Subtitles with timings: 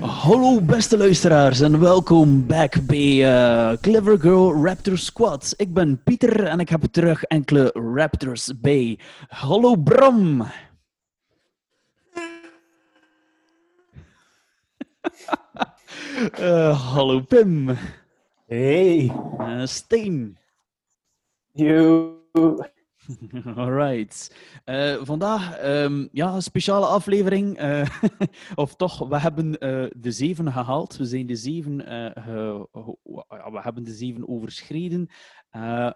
[0.00, 5.54] Hallo beste luisteraars en welkom back bij eh, Clever Girl Raptor Squad.
[5.56, 8.98] Ik ben Pieter en ik heb terug enkele Raptors bij.
[9.28, 10.42] Hallo Bram.
[16.32, 17.76] Eh, hallo Pim.
[18.46, 20.38] Hey, Eh, Steen.
[21.52, 22.16] you.
[23.56, 24.36] Alright.
[24.64, 27.56] Eh, vandaag ehm, ja, een speciale aflevering.
[27.56, 27.88] eh,
[28.54, 30.96] of toch, we hebben eh, de zeven gehaald.
[30.96, 31.76] We zijn de zeven,
[33.26, 35.10] we hebben de zeven overschreden.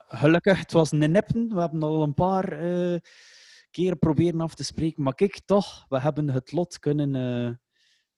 [0.08, 1.48] Gelukkig, het was een neppen.
[1.54, 2.48] We hebben al een paar
[3.70, 5.02] keren proberen af te spreken.
[5.02, 7.60] Maar kijk, toch, we hebben het lot kunnen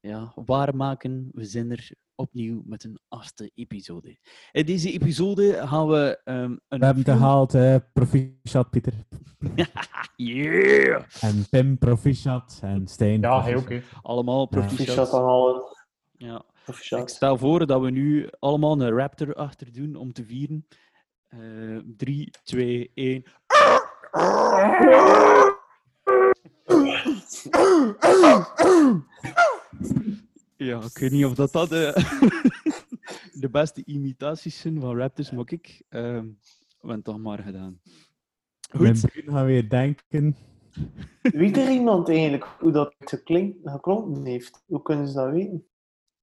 [0.07, 1.29] ja, waarmaken.
[1.33, 4.17] We zijn er opnieuw met een achtste episode.
[4.53, 8.93] In deze episode gaan we ehm, een We hebben het gehaald, eh proficiat Pieter.
[10.17, 11.03] Yeah!
[11.21, 12.59] En Pim proficiat.
[12.63, 13.21] En Stijn.
[13.21, 13.69] Ja, ook.
[13.69, 13.81] hè.
[14.03, 15.13] Allemaal Proficiat proficiat.
[15.15, 15.63] aan allen.
[16.17, 16.45] Ja.
[16.99, 20.67] Ik stel voor dat we nu allemaal een raptor achter doen om te vieren.
[21.29, 21.39] Eh
[21.97, 23.25] 3, 2, 1.
[30.57, 31.93] Ja, ik weet niet of dat, dat de,
[33.43, 36.25] de beste imitaties zijn van raptors, maar ik ehm
[36.81, 37.81] we hebben het toch maar gedaan.
[38.71, 40.37] Goed, gaat weer denken.
[41.23, 44.63] Weet er iemand eigenlijk hoe dat geklink, geklonken heeft?
[44.67, 45.67] Hoe kunnen ze dat weten?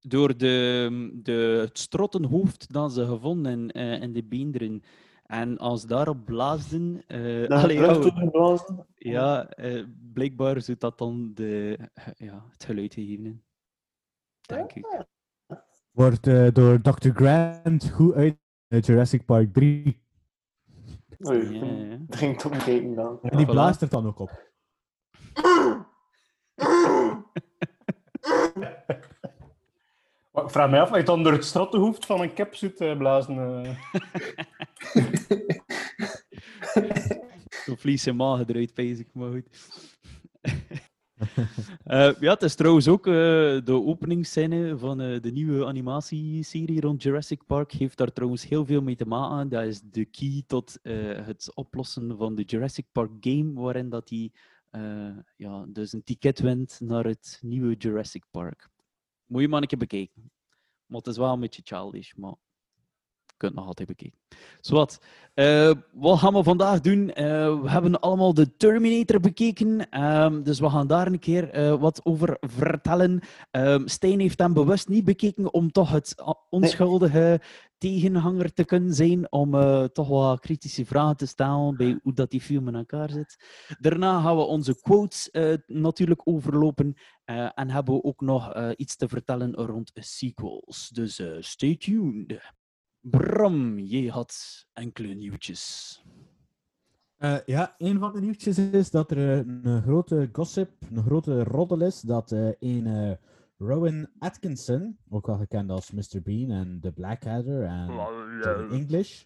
[0.03, 4.83] door de, de, het strottenhoofd dat ze gevonden in, eh, in de beenderen.
[5.23, 7.03] En als daarop blaasden...
[7.07, 8.85] eh, allee, oh, toegeblazen?
[8.95, 11.79] ja, eh, blijkbaar zou dat dan de,
[12.17, 13.43] ja, het geluid gegeven.
[14.41, 15.05] Denk ik.
[15.91, 17.09] Wordt eh, door Dr.
[17.09, 18.13] Grant goed
[18.67, 20.01] uit Jurassic Park 3.
[21.27, 21.97] Oei, Ja, ja.
[22.07, 23.19] dat ging toch bekeken dan.
[23.21, 24.51] En die blaast er dan ook op.
[30.43, 33.65] Ik vraag mij af of je dan door het strottenhoofd van een capsuit eh, blazen.
[33.65, 33.75] eh.
[37.65, 39.47] Zo'n vlies en maag eruit, ik, maar goed.
[41.83, 43.13] Eh, ja, het is trouwens ook eh,
[43.63, 47.71] de openingsscène van de nieuwe animatieserie rond Jurassic Park.
[47.71, 49.49] Heeft daar trouwens heel veel mee te maken.
[49.49, 54.31] Dat is de key tot het oplossen van de Jurassic Park game, waarin dat hij
[55.35, 58.69] ja, dus een ticket wint naar het nieuwe Jurassic Park.
[59.33, 60.31] Moet je maar een keer bekijken.
[60.85, 62.35] Maar het is wel een beetje childish, maar
[63.25, 64.19] je kunt nog altijd bekijken.
[64.59, 65.01] Zowat.
[65.33, 67.09] Eh, wat gaan we vandaag doen?
[67.09, 71.79] Eh, we hebben allemaal de Terminator bekeken, ehm, dus we gaan daar een keer eh,
[71.79, 73.21] wat over vertellen.
[73.51, 76.15] Ehm Stijn heeft hem bewust niet bekeken om toch het
[76.49, 77.41] onschuldige
[77.83, 82.31] tegenhanger te kunnen zijn, om eh, toch wat kritische vragen te stellen bij hoe dat
[82.31, 83.37] die film in elkaar zit.
[83.79, 88.95] Daarna gaan we onze quotes eh, natuurlijk overlopen eh, en hebben we ook nog iets
[88.95, 90.89] te vertellen rond sequels.
[90.89, 92.41] Dus stay tuned.
[92.99, 96.01] Bram, jij had enkele nieuwtjes.
[97.45, 102.01] Ja, een van de nieuwtjes is dat er een grote gossip, een grote roddel is,
[102.01, 103.17] dat eh, een
[103.57, 106.21] Rowan Atkinson, ook wel gekend als Mr.
[106.23, 107.87] Bean en The Blackadder en
[108.41, 109.23] Johnny English,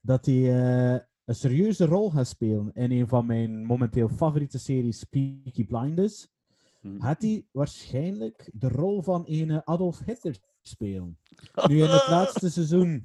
[0.00, 5.04] dat hij eh, een serieuze rol gaat spelen in een van mijn momenteel favoriete series,
[5.04, 6.28] Peaky Blinders.
[6.80, 7.00] Hm.
[7.00, 11.18] Gaat hij waarschijnlijk de rol van een Adolf Hitler spelen.
[11.68, 13.04] Nu in het laatste seizoen,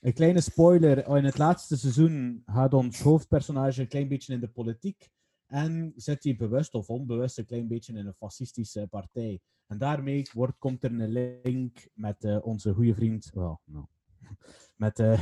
[0.00, 4.48] een kleine spoiler, in het laatste seizoen gaat ons hoofdpersonage een klein beetje in de
[4.48, 5.10] politiek
[5.52, 9.40] en zit hij bewust of onbewust een klein beetje in een fascistische partij.
[9.66, 11.08] En daarmee wordt, komt er een
[11.42, 13.86] link met eh, onze goede vriend, wel, nou,
[14.76, 15.20] met eh,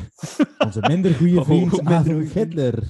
[0.58, 2.32] onze minder goede Oh, vriend minder Adolf.
[2.32, 2.82] Hitler.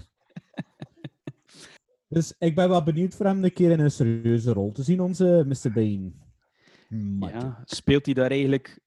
[2.09, 5.00] Dus ik ben wel benieuwd voor hem een keer in een serieuze rol te zien,
[5.00, 5.80] onze Mr.
[7.18, 8.80] Ja, speelt hij daar eigenlijk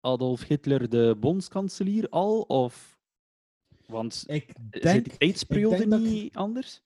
[0.00, 2.40] Adolf Hitler de bondskanselier al?
[2.40, 3.00] Of...
[3.86, 6.82] Want ik zit denk, die tijdsperiode dat ik- niet anders?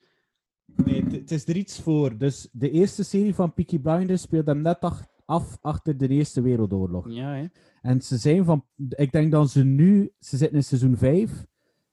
[0.85, 2.19] Nee, het- is er iets voor.
[2.19, 6.41] Dus de eerste serie van Peaky Blinders speelt hem net ach- af achter de Eerste
[6.41, 7.11] Wereldoorlog.
[7.11, 7.47] Ja, hè?
[7.83, 11.47] En ze zijn van, ik denk dat ze nu, ze zitten in seizoen 5.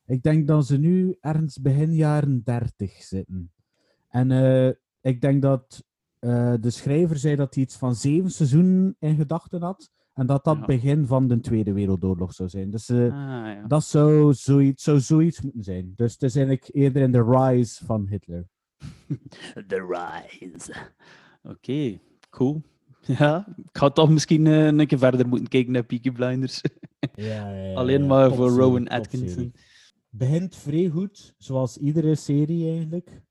[0.05, 3.51] Ik denk dat ze nu ergens begin jaren 30 zitten.
[4.09, 4.67] En eh,
[5.01, 5.83] ik denk dat
[6.19, 9.91] eh, de schrijver zei dat hij iets van zeven seizoenen in gedachten had.
[10.13, 10.65] En dat dat Ja.
[10.65, 12.69] begin van de Tweede Wereldoorlog zou zijn.
[12.71, 13.63] Dus eh, Ah, ja.
[13.67, 15.93] dat zou zoiets, zou zoiets moeten zijn.
[15.95, 18.45] Dus het is eigenlijk eerder in de rise van Hitler.
[19.67, 19.85] The
[20.39, 20.73] Rise.
[21.43, 21.99] Oké,
[22.29, 22.61] cool.
[23.05, 26.61] Ja, ik ga toch misschien eh, een keer verder moeten kijken naar Peaky Blinders.
[27.15, 28.87] Ja, ja, Alleen maar voor Rowan.
[28.87, 29.53] Atkinson.
[30.09, 33.21] Begint vrij goed, zoals iedere serie eigenlijk.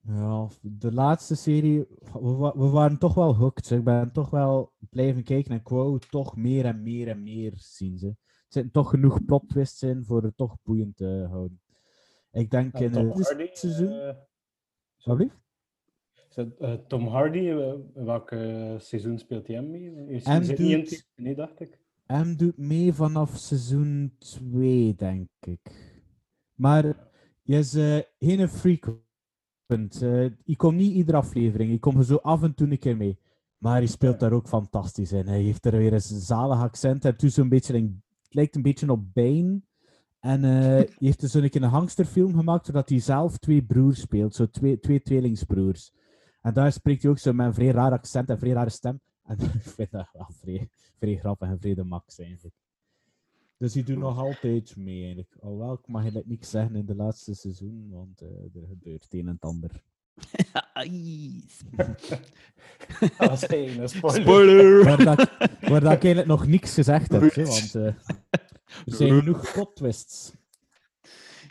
[0.00, 3.70] Ja, de laatste serie, we, wa- we waren toch wel hooked.
[3.70, 7.52] Ik ben toch wel blijven kijken en ik wou toch meer en meer en meer
[7.56, 7.98] zien.
[7.98, 8.06] Ze.
[8.06, 8.16] Er
[8.48, 11.60] zitten toch genoeg plot twists in voor het toch boeiend te houden.
[12.32, 14.14] Ik denk in het seizoen...
[15.04, 15.30] Sorry?
[16.28, 20.06] is dat, eh, Tom Hardy, eh, welk eh, seizoen speelt hij hem mee?
[20.08, 21.78] Is hij niet in doet- het- Nee, dacht ik.
[22.06, 25.92] M doet mee vanaf seizoen 2, denk ik.
[26.54, 26.84] Maar
[27.42, 29.02] je is eh, geen frequent.
[30.44, 31.70] Je komt niet iedere aflevering.
[31.70, 33.18] Je komt er zo af en toe een keer mee.
[33.58, 35.26] Maar hij speelt daar ook fantastisch in.
[35.26, 37.04] Hij heeft er weer een zalig accent.
[37.04, 39.60] En toen zo'n beetje het lijkt een beetje op Bane.
[40.24, 44.00] En eh hij heeft dus zo'n keer een hangsterfilm gemaakt, zodat hij zelf twee broers
[44.00, 44.34] speelt.
[44.34, 45.92] Zo twee, twee tweelingsbroers.
[46.40, 49.00] En daar spreekt hij ook zo met een vrij raar accent en vrij rare stem.
[49.24, 50.68] En ik vind dat wel vrij,
[50.98, 52.54] vrij grappig en vrij de max eigenlijk.
[53.56, 55.36] Dus die doet nog altijd mee eigenlijk.
[55.40, 59.12] Alhoewel, ik mag eigenlijk niks zeggen in de laatste seizoen, want eh, er gebeurt het
[59.12, 59.82] een en het ander.
[63.18, 64.22] Dat was geen een spoiler.
[64.22, 64.84] Spoiler!
[64.84, 67.94] Waar, dat, ik- waar dat ik eigenlijk nog niks gezegd heb, hè, want eh,
[68.64, 70.32] er zijn genoeg plot twists.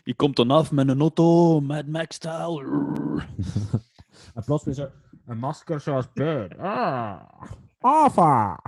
[0.02, 2.64] Je komt dan af met een auto, Mad Max-style.
[4.34, 4.88] En plots weer zo
[5.26, 6.58] een masker zoals Bird.
[6.58, 7.22] Ah,
[7.78, 8.60] Ava!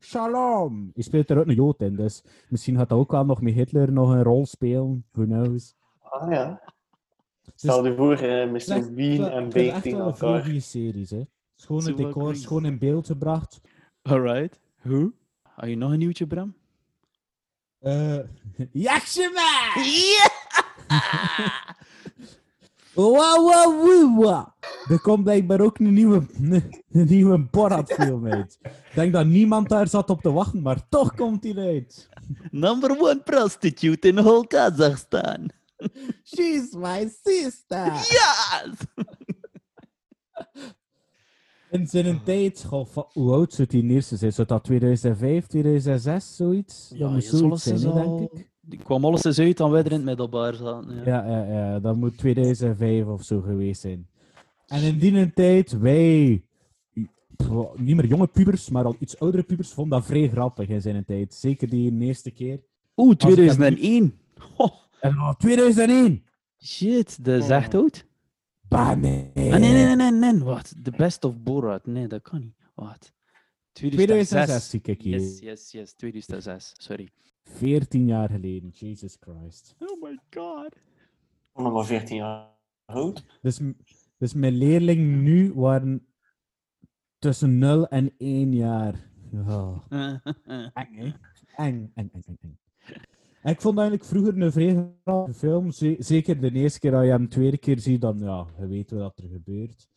[0.00, 0.90] Shalom!
[0.94, 3.54] Je speelt er ook een Jood in, dus misschien gaat dat ook wel nog met
[3.54, 5.04] Hitler nog een rol spelen.
[5.12, 5.74] Who knows?
[6.00, 6.60] Ah ja.
[7.54, 8.92] Stel je voor, eh Mr.
[8.94, 10.44] Bean en het is Bane echt tegen wel een vrij elkaar.
[10.44, 11.22] goede series, hè.
[11.56, 12.40] Schone decors, crazy.
[12.42, 13.60] schoon in beeld gebracht.
[14.02, 14.60] Alright.
[14.82, 15.12] Hoe?
[15.42, 16.54] Had je nog een nieuwtje, Bram?
[17.80, 18.18] Eh
[18.72, 19.74] Yakshima!
[22.98, 24.46] Wow, wow, wow, wow.
[24.88, 26.26] Er komt blijkbaar ook een nieuwe,
[26.92, 28.58] een nieuwe Borat-film uit.
[28.62, 32.08] Ik denk dat niemand daar zat op te wachten, maar toch komt die uit.
[32.50, 35.50] Number one prostitute in whole Kazakhstan.
[36.34, 37.92] She's my sister!
[37.92, 38.74] Yes!
[41.70, 44.32] In zijn tijd, goh, va- hoe oud zou die eerste zijn?
[44.32, 46.88] Zou dat 2005, 2006, zoiets?
[46.98, 48.50] dat moet zoiets zijn, hè, denk ik.
[48.60, 50.94] Die kwam alles eens uit dan wij er in het middelbaar zaten.
[50.94, 51.02] Ja.
[51.04, 54.06] Ja, ja, ja, dat moet 2005 of zo geweest zijn.
[54.66, 56.42] En in die tijd, wij,
[57.76, 61.04] niet meer jonge pubers, maar al iets oudere pubers, vonden dat vrij grappig in zijn
[61.04, 61.34] tijd.
[61.34, 62.60] Zeker die eerste keer.
[62.96, 64.18] Oeh, Als ik hem 2001.
[64.56, 64.68] Ho,
[65.00, 66.22] En oh, 2001!
[66.58, 68.06] shit, dat is echt oud.
[68.68, 69.30] Bah, nee.
[69.34, 70.38] Ah, nee, nee, nee, nee.
[70.38, 70.74] Wat?
[70.82, 71.86] The best of Borat.
[71.86, 72.56] Nee, dat kan niet.
[72.74, 73.12] Wat?
[73.72, 75.20] 2006 zie ik hier.
[75.20, 75.92] Yes, yes, yes.
[75.92, 76.74] 2006.
[76.76, 77.10] Sorry.
[77.42, 79.74] 14 jaar geleden, Jesus Christ.
[79.78, 80.76] Oh my god.
[81.54, 82.46] Nog maar 14 jaar
[82.84, 83.24] oud.
[83.42, 83.60] Dus,
[84.18, 86.06] dus mijn leerlingen nu waren
[87.18, 89.10] tussen 0 en 1 jaar.
[89.30, 89.84] Ja.
[90.74, 91.12] Eng, hè?
[91.56, 92.40] Eng, eng, eng, eng, eng.
[92.40, 92.58] En
[93.42, 94.52] Ik vond eigenlijk vroeger een
[95.04, 95.70] grappige film.
[95.70, 98.66] Ze- zeker de eerste keer dat je hem de tweede keer ziet, dan ja, je
[98.66, 99.88] weet wat er gebeurt.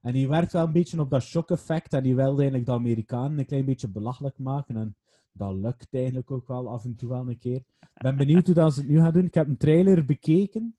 [0.00, 1.92] En die werkt wel een beetje op dat shock-effect.
[1.92, 4.76] En die wilde eigenlijk de Amerikanen een klein beetje belachelijk maken.
[4.76, 4.96] En
[5.32, 7.56] dat lukt eigenlijk ook wel af en toe wel een keer.
[7.80, 9.24] Ik ben benieuwd hoe dat ze het nu gaan doen.
[9.24, 10.76] Ik heb een trailer bekeken.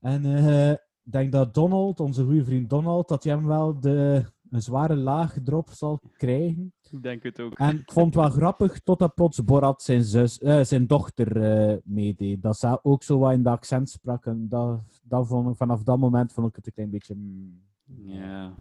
[0.00, 4.24] En eh, ik denk dat Donald, onze goede vriend Donald, dat hij hem wel de,
[4.50, 6.72] een zware laag erop zal krijgen.
[6.90, 7.58] Ik denk het ook.
[7.58, 11.76] En ik vond het wel grappig, totdat plots Borat zijn, zus, eh, zijn dochter eh,
[11.84, 12.42] meedeed.
[12.42, 14.26] Dat ze ook zo wat in de accent sprak.
[14.26, 17.14] En dat, dat vond ik, vanaf dat moment vond ik het een klein beetje...
[17.14, 17.62] mm.
[17.84, 18.54] Ja.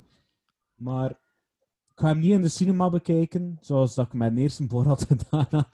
[0.76, 1.10] Maar
[1.90, 5.48] ik ga hem niet in de cinema bekijken, zoals dat ik mijn eerste Borat gedaan
[5.50, 5.68] heb.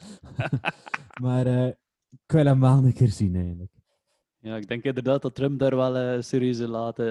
[1.23, 1.67] maar eh,
[2.09, 3.71] ik wil hem wel een keer zien, eigenlijk.
[4.41, 6.67] Ja, ik denk inderdaad dat Trump daar wel een serieuze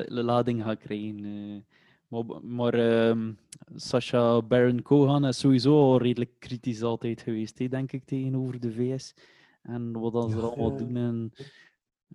[0.09, 1.67] lading gaat krijgen.
[2.11, 2.19] Eh.
[2.29, 3.33] Maar, maar ehm,
[3.75, 8.73] Sacha Baron Cohen is sowieso al redelijk kritisch altijd geweest, hè, denk ik, tegenover de
[8.73, 9.15] VS.
[9.63, 10.77] En wat dan ze allemaal Ja.
[10.77, 10.97] doen.
[10.97, 11.33] En,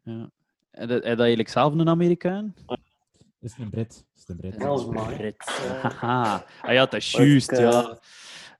[0.04, 0.32] ja.
[0.72, 2.54] En dat, en dat eigenlijk zelf een Amerikaan?
[3.40, 4.06] Is een Brit.
[4.16, 4.60] Is een Brit.
[4.60, 5.16] Dat is mooi.
[5.16, 5.44] Brit.
[5.82, 6.46] Haha.
[6.62, 8.00] Ah ja, dat is juist, eh, ja.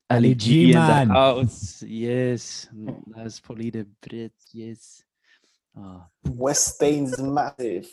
[0.08, 1.50] LG, in the man.
[1.80, 2.70] Yes.
[3.06, 5.06] Dat is volledig Brit, yes.
[5.74, 6.04] Ah.
[6.22, 7.90] Westain's massive.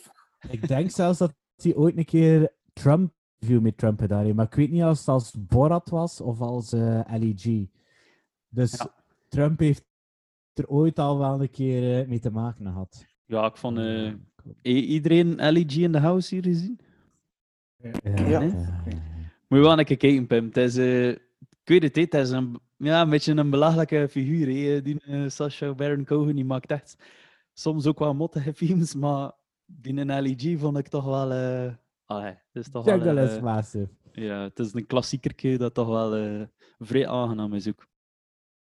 [0.48, 4.36] Ik denk zelfs dat hij ooit een keer Trump interview met Trump gedaan heeft.
[4.36, 7.66] Maar ik weet niet als het als Borat was of als eh LEG.
[8.48, 8.94] Dus Ja.
[9.28, 9.84] Trump heeft
[10.54, 13.06] er ooit al wel een keer eh, mee te maken gehad.
[13.26, 14.06] Ja, ik vond eh,
[14.62, 16.80] i- iedereen LEG in de house hier gezien.
[17.76, 18.28] Ja.
[18.28, 18.40] Ja.
[19.48, 20.44] Moet je wel een keer kijken, Pim.
[20.44, 21.18] Het is, eh, ik
[21.64, 24.46] weet het, het is een Ja, een beetje een belachelijke figuur.
[24.72, 24.82] hè.
[24.82, 26.96] Die eh, Sacha Baron Cohen die maakt echt
[27.52, 29.32] soms ook wel mottige films, maar
[29.66, 31.30] die in LEG vond ik toch wel.
[32.10, 33.16] Allee, het is toch wel.
[33.16, 33.88] Eh, massive.
[34.12, 36.42] ja, het is een klassiekerke dat toch wel eh,
[36.78, 37.88] vrij aangenaam is ook.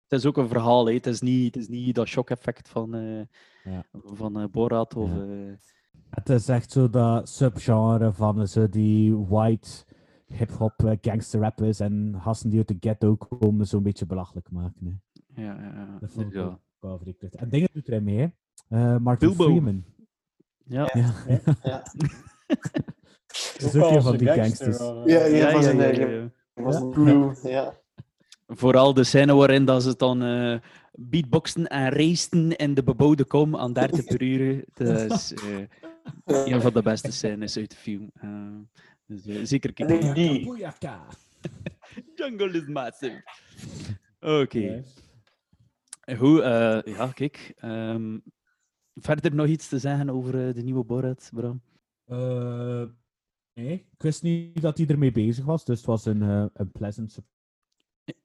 [0.08, 0.94] Het is ook een verhaal, hè.
[0.94, 3.22] Het, is niet, het is niet dat shock-effect van, eh
[3.64, 3.84] Ja.
[3.92, 5.10] van eh, Borat of.
[5.10, 5.56] Ja.
[6.10, 9.70] Het is echt zo dat subgenre van zo die white
[10.26, 15.02] hip-hop gangster rappers en gasten die uit de ghetto komen zo'n beetje belachelijk maken.
[15.34, 15.42] Hè.
[15.42, 15.98] ja, ja, ja.
[16.00, 16.42] Dat vond ik ja.
[16.44, 17.36] ook wel vrij kut.
[17.36, 18.28] En dingen doet er mee, hè.
[18.68, 19.44] Eh, Martin Bilbo.
[19.44, 19.84] Freeman.
[20.66, 20.90] Ja.
[20.94, 21.84] Ja.
[23.58, 25.06] Is ook een van die gangster, gangsters.
[25.06, 27.74] Ja, eh, ja, Ja, zijn ja, eigen- was een crew, ja.
[28.48, 30.60] Vooral de scène waarin dat ze dan eh
[30.96, 34.64] beatboxen en racen in de bebouwde kom aan 30 per uur.
[34.74, 35.58] Dat is eh,
[36.54, 38.12] een van de beste scènes uit de film.
[39.06, 40.16] Dus, zeker kijken.
[42.16, 43.24] Jungle is massive.
[44.20, 44.84] Oké.
[46.18, 47.54] Goed, eh, ja, kijk.
[47.58, 48.18] ehm,
[48.96, 51.62] verder nog iets te zeggen over de nieuwe Borat, Bram?
[53.54, 56.72] Nee, ik wist niet dat hij ermee bezig was, dus het was een, eh, een
[56.72, 57.32] pleasant surprise.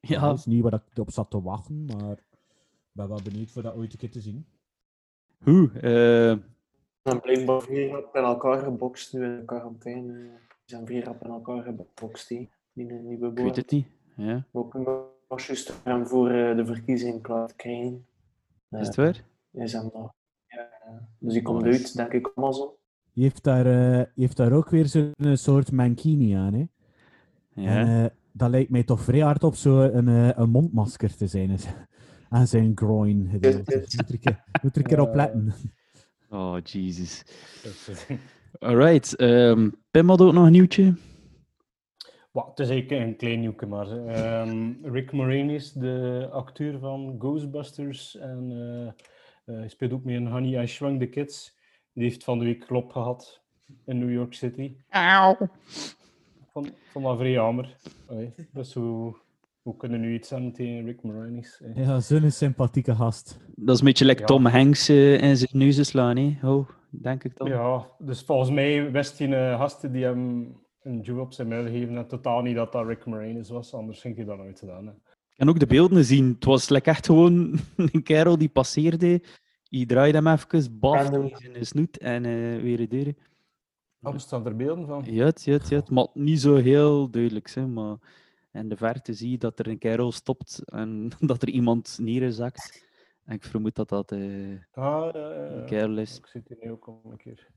[0.01, 2.25] Ja, Het is niet waar ik op zat te wachten, maar ik
[2.93, 4.47] ben wel benieuwd voor dat ooit een keer te zien.
[5.39, 5.71] hoe?
[5.81, 6.31] eh,
[7.03, 10.13] En blijkbaar vier rap in elkaar gebokst nu in de quarantaine.
[10.49, 13.87] Ze zijn vier rap in elkaar gebokst, die, die een nieuwe ik weet het niet.
[14.17, 14.47] Ja.
[14.53, 14.87] Ook een
[15.29, 18.07] was juist hem voor eh, de verkiezing klaar te krijgen.
[18.71, 19.25] Is het waar?
[19.51, 20.15] Is hem nog.
[20.47, 21.09] Ja, ja.
[21.19, 22.71] dus die komt uit, denk ik, Amazon.
[23.19, 26.55] Je heeft daar, eh, heeft daar ook weer zo'n soort mankini aan.
[26.55, 26.65] Hè?
[27.63, 27.69] Ja.
[27.69, 31.59] En, eh, dat lijkt mij toch vrij hard op zo'n een, een mondmasker te zijn.
[32.29, 33.29] Aan zijn groin.
[33.33, 35.53] Moet er een keer, moet er een keer op letten.
[36.31, 37.25] Oh, Jesus.
[38.09, 38.17] Eh,
[38.59, 39.17] Alright.
[39.17, 40.95] ehm Pim had ook nog een nieuwtje.
[42.31, 48.17] Wa, het is eigenlijk een klein nieuwke, maar ehm, Rick Moranis, de acteur van Ghostbusters,
[48.17, 51.58] en eh, eh, hij speelt ook mee in Honey, I Shrunk the Kids.
[51.99, 53.41] Die heeft van de week klop gehad
[53.87, 54.73] in New York City.
[56.53, 57.77] Vond, ik vond dat vrij jammer.
[58.09, 59.17] Allee, is hoe,
[59.63, 61.61] hoe kunnen we nu iets aan tegen Rick Moranis?
[61.61, 61.85] eh?
[61.87, 63.39] Ja, zo'n sympathieke gast.
[63.57, 64.27] Dat is een beetje like Ja.
[64.27, 66.49] Tom Hanks eh, in zijn neus slaan, hè?
[66.49, 67.49] Oh, denk ik dan.
[67.49, 70.53] Ja, dus volgens mij wist die eh, gasten die hem
[70.83, 74.01] een duw op zijn muil gegeven en totaal niet dat dat Rick Moranis was, anders
[74.01, 74.87] ging hij dat nooit gedaan.
[74.87, 74.93] Hè.
[75.37, 76.29] Kan ook de beelden zien.
[76.35, 77.59] Het was like echt gewoon
[77.93, 79.23] een kerel die passeerde.
[79.69, 81.25] Je draaide hem even, baf Random.
[81.25, 83.15] in zijn snoet en eh, weer de deur.
[84.03, 85.05] Oh, er staan er beelden van?
[85.05, 85.83] Ja, het, ja, het, ja.
[85.91, 87.97] Maar niet zo heel duidelijk, hè, maar
[88.53, 92.87] in de verte zie je dat er een kerel stopt en dat er iemand neerzakt.
[93.25, 95.51] En ik vermoed dat dat eh, Ah, ja, ja, ja.
[95.51, 96.19] een kerel is.
[96.19, 97.49] Ik zit hier nu ook al een keer.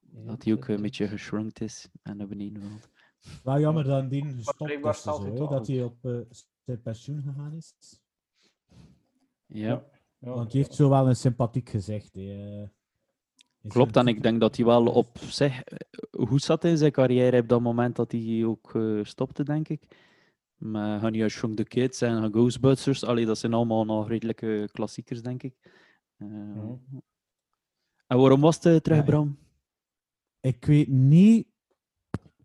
[0.00, 2.88] Dat hij ook een beetje geschrunkt is en naar beneden valt.
[3.42, 5.02] Wel jammer dat die gestopt is.
[5.02, 6.18] Zo, toch dat hij op eh,
[6.64, 7.74] zijn pensioen gegaan is.
[9.46, 9.84] Ja, Ja,
[10.24, 12.14] Want hij heeft zo wel een sympathiek gezicht.
[12.14, 12.68] hè, eh.
[13.60, 13.96] Hij klopt.
[13.96, 15.62] En ik denk dat hij wel op zich
[16.10, 19.96] goed zat in zijn carrière op dat moment dat hij ook eh, stopte, denk ik.
[20.56, 25.22] Maar Honey, I Shrunk the Kids en Ghostbusters, allee, dat zijn allemaal nog redelijke klassiekers,
[25.22, 25.54] denk ik.
[26.16, 26.28] Eh.
[28.06, 29.38] En waarom was het eh, terug, Ja, Bram?
[30.40, 31.46] Ik weet niet...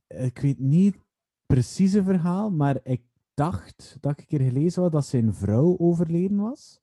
[0.07, 0.98] Ik weet niet
[1.45, 3.01] precies het verhaal, maar ik
[3.33, 6.79] dacht dat ik een keer gelezen had dat zijn vrouw overleden was.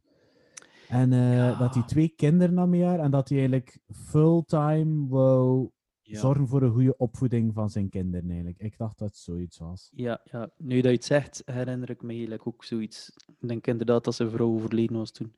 [0.89, 5.71] En eh, dat hij twee kinderen had met haar en dat hij eigenlijk fulltime wou
[6.03, 6.19] Ja.
[6.21, 8.59] zorgen voor een goede opvoeding van zijn kinderen eigenlijk.
[8.59, 9.91] Ik dacht dat het zoiets was.
[9.95, 13.13] Ja, ja, nu dat je het zegt, herinner ik me eigenlijk ook zoiets.
[13.41, 15.35] Ik denk inderdaad dat zijn vrouw overleden was toen.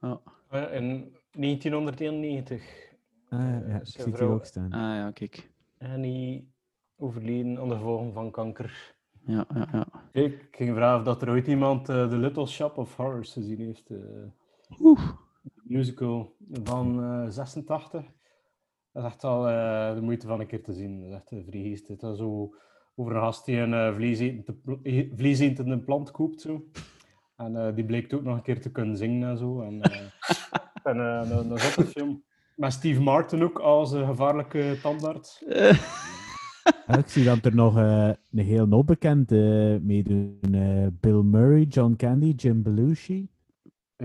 [0.00, 0.20] Ja.
[0.48, 2.90] Eh, In 1991.
[3.28, 4.72] Ah, ja, eh, ja, ik zie zijn het hier ook staan.
[4.72, 5.50] Ah ja, kijk.
[5.78, 6.52] Annie
[6.96, 8.94] overleden aan de gevolgen van kanker.
[9.26, 9.86] Ja, ja, ja.
[10.12, 13.58] Ik ging vragen of dat er ooit iemand eh The Little Shop of Horrors gezien
[13.60, 13.90] heeft.
[14.80, 15.00] Oeh.
[15.62, 18.02] musical van eh 86.
[18.92, 21.00] Dat is echt al eh, de moeite van een keer te zien.
[21.00, 21.96] Dat is echt een.
[21.98, 22.54] Dat is zo
[22.94, 26.40] over een gast die een eh, vleesetende eh, vleesetende plant koopt.
[26.40, 26.64] Zo.
[27.36, 29.60] En eh, die bleek ook nog een keer te kunnen zingen en zo.
[29.62, 30.00] En, eh,
[30.92, 32.22] en eh, een, een zotte film.
[32.56, 35.42] Met Steve Martin ook als eh, gevaarlijke tandarts.
[36.98, 40.38] Ik zie dat er nog eh, een heel onbekend eh meedoen.
[40.52, 43.28] eh, Bill Murray, John Candy, Jim Belushi.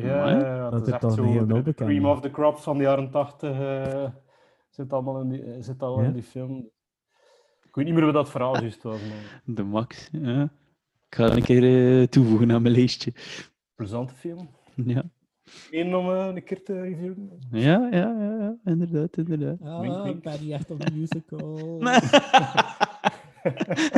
[0.01, 3.11] Ja, Dat dat is echt toch zo de cream of the crop van de jaren
[3.11, 4.09] 80 eh,
[4.69, 6.07] zit allemaal in die, eh, zit al Ja.
[6.07, 6.69] in die film.
[7.63, 10.09] Ik weet niet meer wat dat verhaal juist was, maar De max.
[10.11, 10.43] Ja.
[11.09, 13.13] Ik ga dat een keer eh, toevoegen aan mijn lijstje.
[13.75, 14.49] plezante film.
[14.75, 15.03] Ja.
[15.71, 17.31] Eén om een keer te reviewen.
[17.51, 19.81] Ja, ja, ja, ja, inderdaad, inderdaad.
[19.81, 20.23] Wink, wink.
[20.23, 21.81] Ben echt op een musical?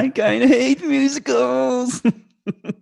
[0.03, 2.01] I kinda hate musicals.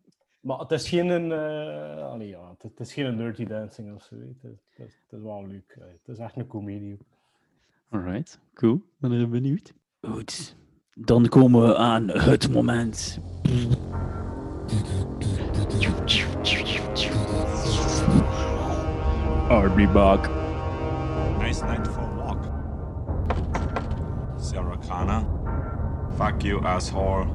[0.48, 4.04] Maar het is geen, een, eh, allee, ja, het, het is geen dirty dancing of
[4.04, 4.16] zo.
[4.16, 5.75] Het is, het is, het is wel leuk.
[5.80, 5.86] hè.
[5.86, 6.98] Het is echt een comedie.
[7.89, 8.82] Alright, cool.
[8.98, 9.74] Ben er benieuwd.
[10.01, 10.56] Goed.
[10.94, 13.20] Dan komen we aan het moment.
[19.50, 20.30] I'll be back.
[21.39, 22.44] Nice night for a walk.
[24.39, 25.25] Sarah Connor.
[26.18, 27.25] Fuck you, asshole.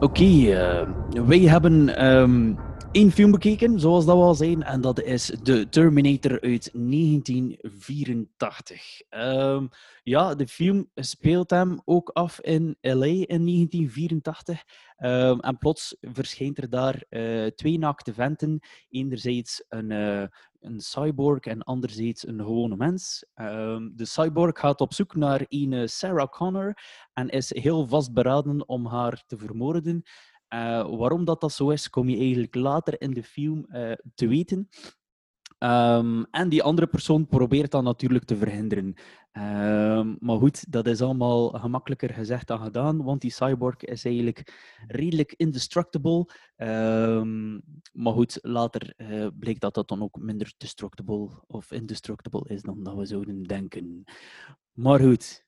[0.00, 0.88] Oké, eh,
[1.26, 2.54] wij hebben ehm
[2.94, 9.02] één film bekeken, zoals dat we al zijn, en dat is The Terminator uit 1984.
[9.08, 9.66] Ehm,
[10.02, 14.64] ja, de film speelt hem ook af in LA in 1984.
[14.96, 18.60] Ehm, en plots verschijnt er daar eh, twee naakte venten.
[18.88, 20.24] Enerzijds een, eh,
[20.64, 23.26] een cyborg en anderzijds een gewone mens.
[23.34, 26.78] Ehm, de cyborg gaat op zoek naar een Sarah Connor
[27.12, 30.02] en is heel vastberaden om haar te vermoorden.
[30.48, 34.26] Eh, waarom dat, dat zo is, kom je eigenlijk later in de film eh, te
[34.26, 34.68] weten.
[35.58, 38.94] Ehm, en die andere persoon probeert dat natuurlijk te verhinderen.
[39.34, 44.52] Ehm, maar goed, dat is allemaal gemakkelijker gezegd dan gedaan, want die cyborg is eigenlijk
[44.86, 46.26] redelijk indestructible.
[46.56, 47.52] Ehm,
[47.92, 52.82] maar goed, later eh, bleek dat dat dan ook minder destructible of indestructible is dan
[52.82, 54.04] dat we zouden denken.
[54.72, 55.46] Maar goed,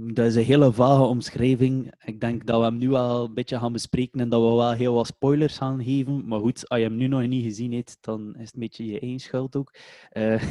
[0.00, 1.92] dat is een hele vage omschrijving.
[2.04, 4.72] Ik denk dat we hem nu al een beetje gaan bespreken en dat we wel
[4.72, 6.28] heel wat spoilers gaan geven.
[6.28, 8.86] Maar goed, als je hem nu nog niet gezien hebt, dan is het een beetje
[8.86, 9.74] je eigen schuld ook.
[10.10, 10.42] Eh,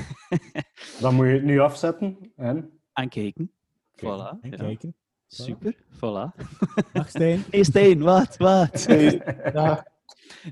[1.02, 2.18] Dan moet je het nu afzetten.
[2.36, 2.70] En?
[2.94, 3.52] en kijken.
[3.96, 4.20] Kijken.
[4.20, 4.42] Voilà.
[4.42, 4.58] En ja.
[4.58, 4.96] kijken.
[5.28, 6.46] Super, voilà.
[6.94, 7.44] Dag Stijn.
[7.52, 8.86] Hey Stijn, wat, wat?
[9.54, 9.88] Ja,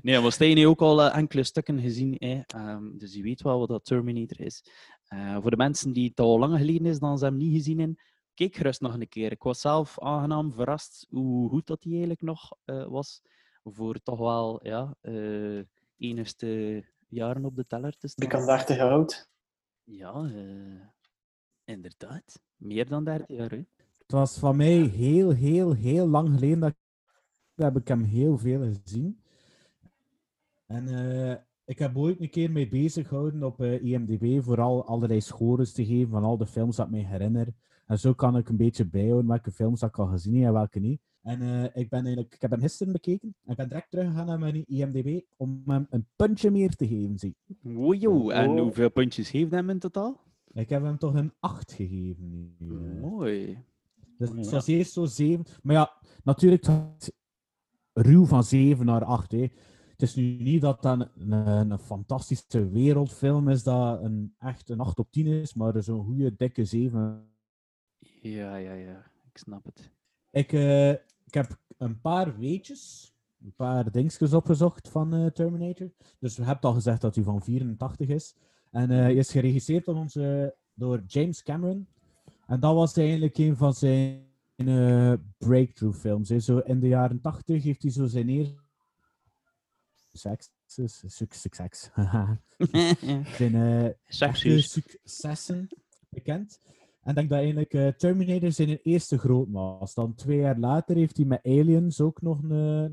[0.02, 2.40] Nee, maar Stijn heeft ook al eh, enkele stukken gezien, hè.
[2.46, 4.64] Ehm, dus je weet wel wat dat Terminator is.
[5.06, 7.78] Eh, voor de mensen die het al langer geleden is dan ze hem niet gezien
[7.78, 7.98] hebben,
[8.36, 9.32] kijk gerust nog een keer.
[9.32, 13.22] Ik was zelf aangenaam verrast hoe goed dat hij eigenlijk nog eh, was.
[13.64, 15.60] Voor toch wel, ja, eh
[15.98, 18.24] enigste jaren op de teller te staan.
[18.24, 19.30] ik kan 30 jaar oud.
[19.84, 20.86] Ja, eh,
[21.64, 22.42] inderdaad.
[22.56, 23.64] Meer dan 30 jaar, hè.
[23.98, 26.76] Het was van mij heel, heel, heel lang geleden dat ik,
[27.54, 29.22] dat heb ik hem heel veel gezien.
[30.66, 35.72] En eh, ik heb ooit een keer mee bezig gehouden op IMDb, vooral allerlei scores
[35.72, 37.54] te geven van al de films dat ik me herinner.
[37.86, 40.52] En zo kan ik een beetje bijhouden welke films dat ik al gezien heb en
[40.52, 41.00] welke niet.
[41.22, 44.26] En eh, ik, ben eigenlijk, ik heb hem gisteren bekeken en ik ben direct teruggegaan
[44.26, 47.18] naar mijn IMDb om hem een puntje meer te geven.
[47.18, 47.36] Zie.
[47.60, 48.60] Wojo, en Oh.
[48.60, 50.20] hoeveel puntjes heeft hij hem in totaal?
[50.52, 52.54] Ik heb hem toch een 8 gegeven.
[52.58, 53.00] nu, eh.
[53.00, 53.58] Mooi.
[54.18, 55.44] Dus het was eerst zo 7.
[55.62, 55.92] Maar ja,
[56.24, 57.12] natuurlijk gaat
[57.92, 59.32] het ruw van 7 naar 8.
[59.32, 59.48] Hè.
[59.90, 64.68] Het is nu niet dat dat een, een, een fantastische wereldfilm is, dat een, echt
[64.68, 67.28] een 8 op 10 is, maar zo'n goede dikke 7.
[68.30, 69.10] Ja, ja, ja.
[69.32, 69.90] Ik snap het.
[70.30, 73.12] Ik, eh, ik heb een paar weetjes,
[73.42, 75.90] een paar dingetjes opgezocht van eh, Terminator.
[76.18, 78.34] Dus we hebben al gezegd dat hij van 84 is.
[78.70, 81.88] En eh, hij is geregisseerd door, onze, door James Cameron.
[82.46, 86.28] En dat was eigenlijk een van zijn eh, breakthrough films.
[86.28, 86.40] Hè.
[86.40, 88.64] Zo in de jaren 80 heeft hij zo zijn eerste
[90.14, 92.40] succes, suc- succes, haha.
[93.38, 95.68] zijn eh, successen
[96.08, 96.60] bekend.
[97.06, 99.94] En ik denk dat eigenlijk eh, Terminator zijn eerste groot was.
[99.94, 102.50] Dan twee jaar later heeft hij met Aliens ook nog een,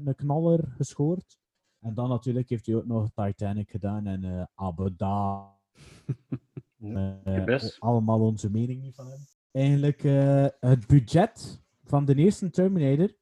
[0.07, 1.39] een knaller gescoord.
[1.79, 5.51] En dan natuurlijk heeft hij ook nog Titanic gedaan en eh Abada.
[7.23, 7.79] Eh, best.
[7.79, 9.19] allemaal onze mening niet van hem.
[9.51, 13.15] Eigenlijk eh, het budget van de eerste Terminator.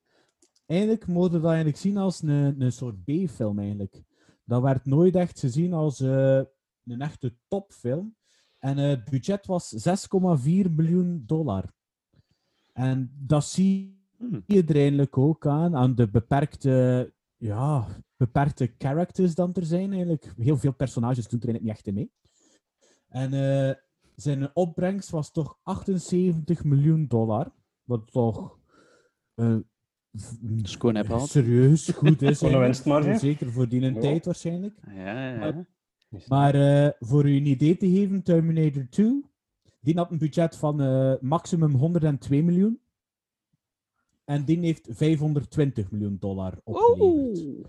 [0.66, 4.04] Eigenlijk moeten we dat eigenlijk zien als een, een soort B-film eigenlijk.
[4.46, 6.42] Dat werd nooit echt gezien als eh,
[6.84, 8.16] een echte topfilm.
[8.62, 11.74] En eh, het budget was 6,4 miljoen dollar.
[12.74, 14.44] En dat zie Hmm.
[14.46, 20.34] je er eigenlijk ook aan, aan de beperkte, ja, beperkte characters dan er zijn eigenlijk.
[20.38, 22.12] Heel veel personages doen er eigenlijk niet echt in mee.
[23.08, 23.76] En eh,
[24.16, 27.52] zijn opbrengst was toch 78 miljoen dollar.
[27.84, 28.60] Wat toch
[29.36, 29.56] eh,
[30.62, 31.30] Schoon gehad.
[31.30, 32.38] serieus goed is.
[32.38, 32.64] Voor een eigenlijk.
[32.64, 33.18] winstmarge.
[33.18, 34.78] Zeker voor die tijd waarschijnlijk.
[34.88, 35.38] Ja, ja, ja.
[35.38, 35.66] Maar
[36.56, 39.26] eh, voor u een idee te geven, Terminator 2,
[39.80, 42.80] die had een budget van eh, maximum 102 miljoen.
[44.26, 47.68] En die heeft 520 miljoen dollar opgeleverd.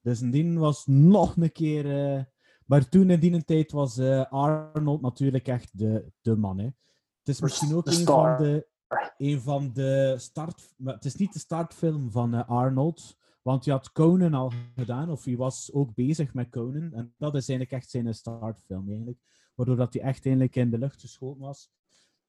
[0.00, 2.14] Dus die was nog een keer...
[2.14, 2.22] eh,
[2.66, 6.58] maar toen in die tijd was eh, Arnold natuurlijk echt de, de man.
[6.58, 6.64] Hè.
[7.18, 8.66] Het is misschien ook een van de,
[9.16, 10.74] een van de start...
[10.76, 15.10] maar Het is niet de startfilm van eh, Arnold, want hij had Conan al gedaan,
[15.10, 16.92] of hij was ook bezig met Conan.
[16.92, 19.18] En dat is eigenlijk echt zijn startfilm eigenlijk.
[19.54, 21.70] Waardoor dat hij echt eigenlijk in de lucht geschoten was.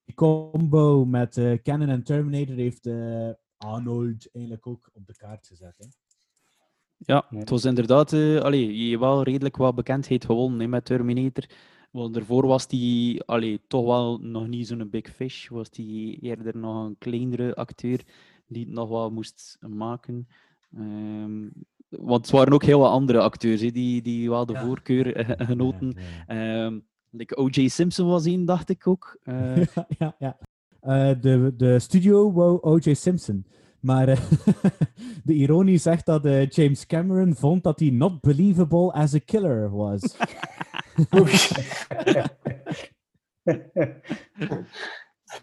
[0.06, 5.48] Die combo met eh Canon en Terminator heeft eh, Arnold eigenlijk ook op de kaart
[5.48, 5.76] gezet.
[5.78, 5.86] Hè.
[6.98, 8.14] Ja, het was inderdaad...
[8.14, 11.46] eh allee, je wel redelijk wat bekendheid gewonnen hè, met Terminator.
[11.92, 15.48] Want daarvoor was die allee, toch wel nog niet zo'n big fish.
[15.48, 18.04] Was die eerder nog een kleinere acteur
[18.48, 20.28] die het nog wat moest maken.
[20.78, 21.48] Ehm,
[21.90, 24.66] want het waren ook heel wat andere acteurs hè, die, die wel de Ja.
[24.66, 25.98] voorkeur eh, genoten.
[26.28, 26.80] Ehm,
[27.10, 27.68] like O.J.
[27.68, 29.18] Simpson was één, dacht ik ook.
[29.24, 30.38] Eh, ja, ja, ja.
[30.82, 32.94] Eh, de, de studio wou O.J.
[32.94, 33.46] Simpson.
[33.80, 34.20] Maar eh,
[35.24, 39.70] de ironie zegt dat eh, James Cameron vond dat hij not believable as a killer
[39.70, 40.18] was.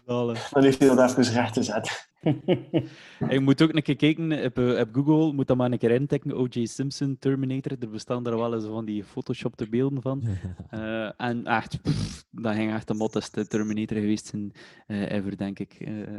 [0.05, 2.09] Dan heeft hij dat even recht gezet.
[3.29, 5.91] Je moet ook een keer kijken op, eh, op Google, moet dat maar een keer
[5.91, 6.65] intikken, O.J.
[6.65, 7.71] Simpson, Terminator.
[7.79, 10.23] Er bestaan er wel eens van die photoshopte beelden van.
[10.69, 14.51] Eh, en echt, pff, dat ging echt de motteste Terminator geweest zijn
[14.87, 15.75] uh, ever, denk ik.
[15.79, 16.15] Uh,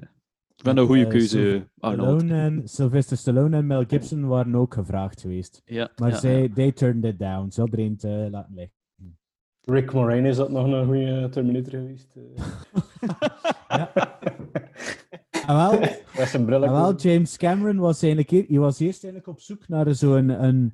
[0.58, 2.20] ik vind een goede Eh, keuze, Arnold.
[2.20, 5.62] Stallone en Sylvester Stallone en Mel Gibson waren ook gevraagd geweest.
[5.64, 6.48] Ja, maar ja, zij ja.
[6.54, 7.50] they turned it down.
[7.50, 8.76] Ze hadden er een te laten liggen.
[9.68, 12.08] Rick Moranis is dat nog een goede Terminator geweest.
[12.16, 13.84] eh.
[15.46, 15.80] Ah, wel,
[16.16, 16.64] Met zijn bril.
[16.64, 20.72] ah, wel, James Cameron was eigenlijk hij was eerst eigenlijk op zoek naar zo'n een,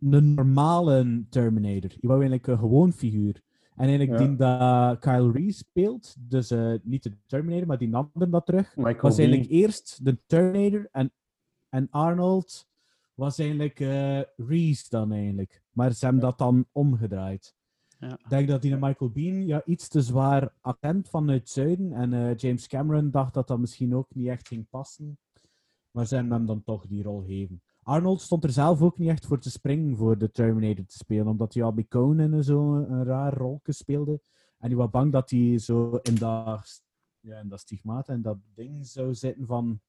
[0.00, 1.90] een normale Terminator.
[1.90, 3.42] Hij wou eigenlijk een gewoon figuur.
[3.76, 4.26] En eigenlijk Ja.
[4.26, 8.46] die dat Kyle Reese speelt, dus eh, niet de Terminator, maar die nam hem dat
[8.46, 11.12] terug, Michael was eigenlijk eerst de Terminator en,
[11.68, 12.66] en Arnold
[13.14, 15.62] was eigenlijk eh, Reese dan eigenlijk.
[15.72, 17.56] Maar ze hebben dat dan omgedraaid.
[17.98, 18.18] Ja.
[18.18, 21.92] Ik denk dat die Michael Bean ja, iets te zwaar accent vanuit het zuiden.
[21.92, 25.18] En eh, James Cameron dacht dat dat misschien ook niet echt ging passen.
[25.90, 27.62] Maar ze hebben hem dan toch die rol gegeven.
[27.82, 31.26] Arnold stond er zelf ook niet echt voor te springen voor de Terminator te spelen.
[31.26, 34.20] Omdat hij bij Conan en zo een, raar rol speelde.
[34.58, 36.82] En hij was bang dat hij zo in dat,
[37.20, 39.80] ja, in dat stigmaat en dat ding zou zitten van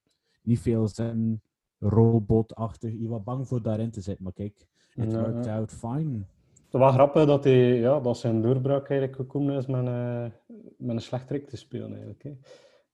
[0.42, 1.42] niet veel zin,
[1.80, 2.98] robotachtig.
[2.98, 4.24] Hij was bang voor daarin te zitten.
[4.24, 6.26] Maar kijk, it Ja, worked out fine.
[6.72, 10.32] Het was wel grappig dat, hij, ja, dat zijn doorbraak eigenlijk gekomen is met, een
[10.78, 11.90] met een slechterik te spelen.
[11.92, 12.32] Eigenlijk, hè.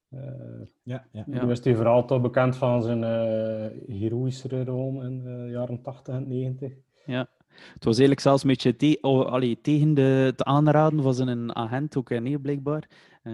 [0.10, 1.24] Eh, Ja, ja.
[1.26, 6.16] Nu is hij vooral toch bekend van zijn eh heroïsche rol in de jaren 80
[6.16, 6.74] en 90.
[7.06, 7.30] Ja.
[7.74, 11.56] Het was eigenlijk zelfs een beetje te- oh, allee, tegen de, het aanraden van zijn
[11.56, 12.90] agent, ook nee, blijkbaar.
[13.24, 13.34] Eh,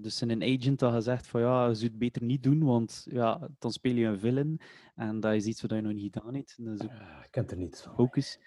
[0.00, 3.48] dus zijn agent had gezegd van ja, je zou het beter niet doen, want ja,
[3.58, 4.60] dan speel je een villain.
[4.94, 6.58] En dat is iets wat je nog niet gedaan hebt.
[6.68, 6.82] Ook
[7.24, 7.94] Ik ken er niets van.
[7.94, 8.38] focus.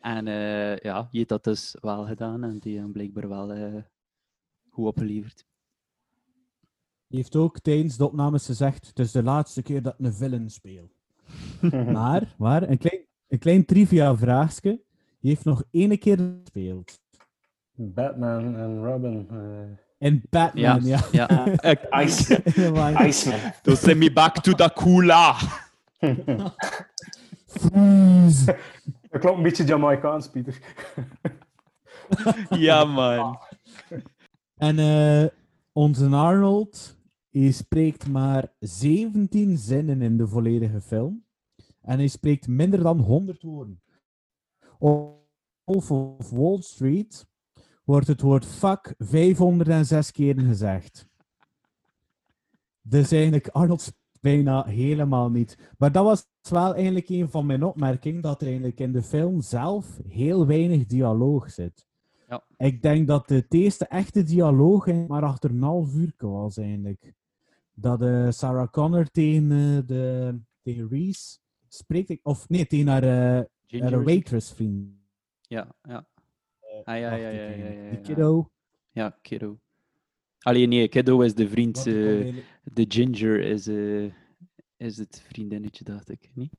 [0.00, 3.74] En eh, ja, je hebt dat dus wel gedaan en die hebben blijkbaar wel eh,
[4.70, 5.44] goed opgeleverd.
[7.08, 10.12] Hij heeft ook tijdens de opnames gezegd: Het is de laatste keer dat ik een
[10.12, 10.90] villain speel.
[11.92, 14.70] maar, maar een, klein, een klein trivia vraagje.
[15.20, 17.00] Hij heeft nog één keer gespeeld.
[17.74, 19.26] Batman en Robin.
[19.30, 20.08] eh.
[20.08, 21.00] In Batman, ja.
[21.12, 21.46] ja.
[22.04, 23.38] Ice, Maar- Iceman.
[23.62, 25.34] To send me back to the cooler.
[27.46, 28.56] Freeze.
[29.10, 30.58] Dat klopt een beetje Jamaicaans, Pieter.
[32.50, 33.38] ja, man.
[34.56, 35.28] En eh,
[35.72, 36.96] onze Arnold,
[37.30, 41.24] hij spreekt maar 17 zinnen in de volledige film.
[41.80, 43.82] En hij spreekt minder dan 100 woorden.
[44.78, 45.28] Op
[45.64, 47.26] Wolf of Wall Street
[47.84, 51.08] wordt het woord fuck 506 keren gezegd.
[52.82, 55.72] Dus eigenlijk Arnold bijna helemaal niet.
[55.78, 59.40] Maar dat was wel eigenlijk een van mijn opmerkingen, dat er eigenlijk in de film
[59.40, 61.86] zelf heel weinig dialoog zit.
[62.28, 62.44] Ja.
[62.56, 67.14] Ik denk dat de eerste echte dialoog maar achter een half uur was eigenlijk.
[67.74, 73.44] Dat eh, Sarah Connor tegen, eh, de, tegen Reese spreekt, of nee, tegen haar, eh,
[73.66, 74.98] Ginger haar waitress vriend.
[75.40, 76.08] Ja, ja.
[76.84, 77.90] Ah, ja, ja, ja, ja, ja, ja.
[77.90, 78.50] Die kiddo.
[78.92, 79.58] Ja, Kiddo.
[80.40, 81.76] Alleen nee, Kiddo is de vriend.
[81.76, 84.12] Eh, de Ginger is, eh,
[84.76, 86.30] is het vriendinnetje, dacht ik.
[86.34, 86.52] Niet?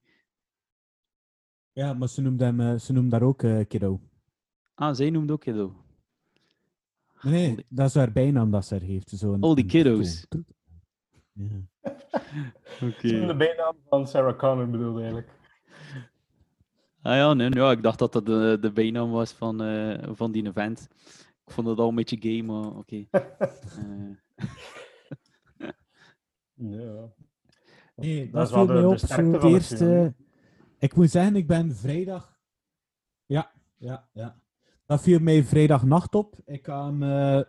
[1.74, 4.00] Ja, maar ze noemt, hem, eh, ze noemt daar ook eh, kiddo.
[4.74, 5.76] Ah, zij noemt ook Kiddo.
[7.22, 9.10] Nee, nee, dat is haar bijnaam dat ze haar heeft.
[9.10, 10.26] Zo Al die kiddo's.
[11.34, 11.46] Ja.
[12.88, 13.26] Oké.
[13.26, 15.30] De bijnaam van Sarah Connor bedoelde eigenlijk.
[17.02, 20.32] Ah ja, nee, ja, ik dacht dat dat de, de bijnaam was van, eh, van
[20.32, 20.88] die event.
[21.46, 23.06] Ik vond het al een beetje gay, maar oké.
[23.78, 24.16] Eh,
[26.54, 27.12] Ja.
[27.96, 28.98] Nee, Dat dat, viel de- mij op.
[28.98, 30.16] Sterkte het film.
[30.78, 32.40] Ik moet zeggen, ik ben vrijdag...
[33.26, 34.42] Ja, ja, ja.
[34.86, 36.36] Dat viel mij vrijdagnacht op.
[36.46, 37.04] Ik kan...
[37.04, 37.40] eh,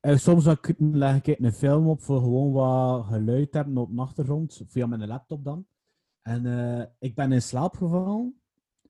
[0.00, 0.44] eh, soms
[0.78, 4.62] leg ik een film op voor gewoon wat geluid hebben op de achtergrond.
[4.66, 5.66] Via mijn laptop dan.
[6.22, 8.40] En eh, ik ben in slaap gevallen.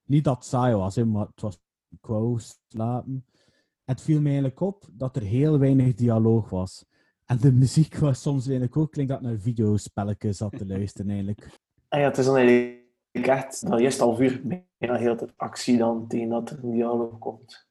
[0.05, 1.61] Niet dat het saai was, hè, maar het was...
[1.91, 2.39] Ik wou
[2.69, 3.25] slapen.
[3.91, 6.85] Het viel mij eigenlijk op dat er heel weinig dialoog was.
[7.27, 11.59] En de muziek was soms eigenlijk ook, klinkt dat naar videospelletjes zat te luisteren eigenlijk.
[11.89, 14.41] En ja, het is dan eigenlijk echt, dat eerste half uur
[14.79, 17.67] bijna heel de actie dan tegen dat er een dialoog komt.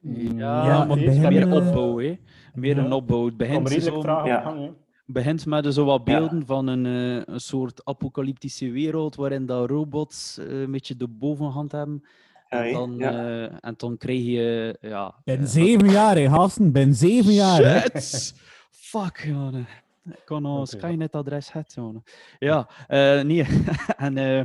[0.00, 2.18] Ja, Ja, maar begin, meer eh, opbouw, hè.
[2.54, 3.24] Meer een opbouw.
[3.24, 4.72] Het begint, zo, Ja.
[5.06, 6.18] begint met zo wat Ja.
[6.18, 11.08] beelden van een, eh, een soort apocalyptische wereld waarin dat robots eh, een beetje de
[11.08, 12.02] bovenhand hebben.
[12.52, 13.10] Ja, En dan, ja.
[13.10, 14.76] eh, en dan krijg je...
[14.80, 16.72] Ja, Ben eh, zeven jaar, hè, gasten.
[16.72, 18.00] Ben zeven jaar, hè.
[18.00, 18.34] Shit!
[18.70, 19.66] Fuck, jongen.
[20.04, 20.66] Ik kan een Oké.
[20.66, 22.02] Skynet-adres hebben, jongen.
[22.38, 23.46] Ja, eh, nee.
[23.96, 24.42] en eh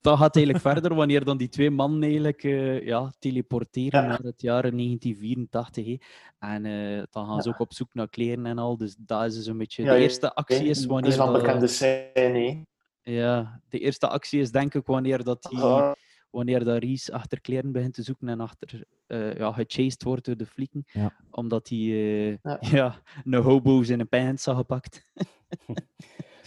[0.00, 4.08] dat gaat eigenlijk verder wanneer dan die twee mannen eigenlijk eh, ja, teleporteren Ja.
[4.08, 5.84] naar het jaar 1984.
[5.86, 5.96] hè.
[6.38, 7.54] En eh, dan gaan ze Ja.
[7.54, 8.76] ook op zoek naar kleren en al.
[8.76, 9.82] Dus dat is dus een beetje...
[9.82, 11.10] Ja, de eerste actie is Dat wanneer...
[11.10, 12.06] is wel een dat- bekende scène.
[12.14, 13.12] hè.
[13.12, 15.96] ja, de eerste actie is denk ik wanneer dat die Ja.
[16.30, 20.36] Wanneer dat Reese achter kleren begint te zoeken en achter eh ja, gechased wordt door
[20.36, 20.84] de flieken.
[20.92, 21.12] Ja.
[21.30, 22.58] Omdat hij eh, Ja.
[22.78, 23.02] ja.
[23.24, 25.02] een hobo's in een pants had gepakt.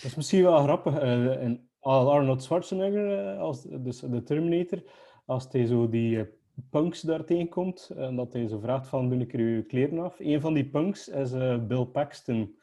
[0.01, 0.97] Dat is misschien wel grappig.
[0.99, 4.83] eh, en Arnold Schwarzenegger, als, dus de Terminator,
[5.25, 6.25] als hij zo die
[6.69, 10.19] punks daar tegenkomt, en dat hij zo vraagt van, doe ik er je kleren af.
[10.19, 12.55] Een van die punks is eh, Bill Paxton.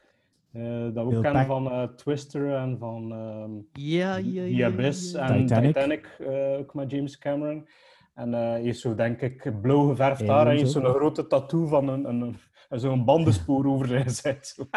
[0.51, 3.51] Eh, dat we ook kennen van eh, Twister en van ehm
[3.83, 4.67] Ja, ja, The ja.
[4.67, 5.73] Abyss en Titanic.
[5.73, 7.67] Titanic, eh, ook met James Cameron.
[8.13, 11.27] En eh hij is zo, denk ik, blauw geverfd haar en hij heeft zo'n grote
[11.27, 12.35] tattoo van een, een,
[12.69, 14.39] een, zo'n bandenspoor over zijn.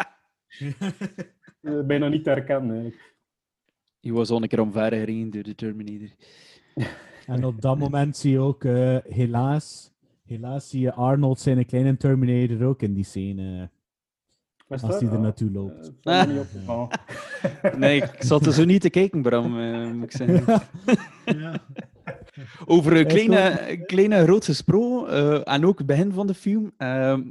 [1.63, 3.15] Eh, Bijna niet te herkennen, eigenlijk.
[3.99, 6.09] Die was al een keer omver gereden door de Terminator.
[7.25, 11.97] En op dat moment zie je ook, eh, helaas, helaas zie je Arnold zijn kleine
[11.97, 13.69] Terminator ook in die scène.
[14.73, 14.99] Is Als dat?
[15.01, 15.91] hij er Ah, naartoe eh, loopt.
[16.27, 16.87] niet opgevallen.
[17.77, 20.61] Nee, ik zat er zo niet te kijken, Bram, eh, moet ik zeggen.
[22.65, 26.71] Over een Ik kleine, kleine rood gesproken, eh, en ook het begin van de film.
[26.77, 27.21] ehm,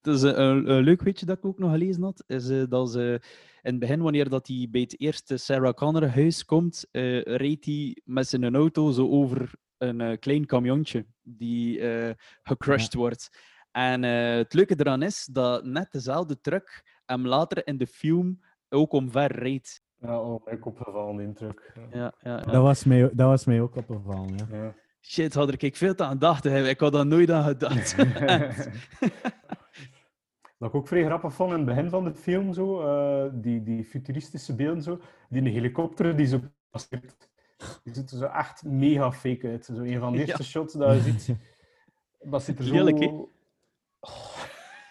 [0.00, 2.24] dat is een, leuk weetje dat ik ook nog gelezen had.
[2.26, 3.20] Is eh, dat ze
[3.62, 7.64] in het begin, wanneer dat hij bij het eerste Sarah Connor huis komt, eh reed
[7.64, 13.28] hij met zijn auto zo over een eh, klein camiontje die eh gecrushed wordt.
[13.76, 18.40] En eh, het leuke eraan is dat net dezelfde truck hem later in de film
[18.68, 19.82] ook omver rijdt.
[19.98, 21.72] Ja, oh, ook opgevallen, die truck.
[21.74, 21.82] Ja.
[21.98, 22.40] Ja, ja, ja.
[22.52, 24.46] Dat was mij, dat was mij ook opgevallen, ja.
[24.56, 24.74] Ja.
[25.00, 26.44] Shit, had er ik veel te aan gedacht.
[26.44, 26.68] hè.
[26.68, 27.96] Ik had daar nooit aan gedacht.
[30.58, 33.62] Wat ik ook vrij grappig vond in het begin van de film, zo, eh, die,
[33.62, 37.28] die futuristische beelden, zo, die helikopter die zo passeert,
[37.84, 39.64] die ziet er zo echt mega fake uit.
[39.64, 40.48] Zo een van de eerste Ja.
[40.48, 41.36] shots dat je ziet,
[42.20, 42.74] dat ziet er zo...
[42.74, 43.24] Hè?
[44.00, 44.36] Oh,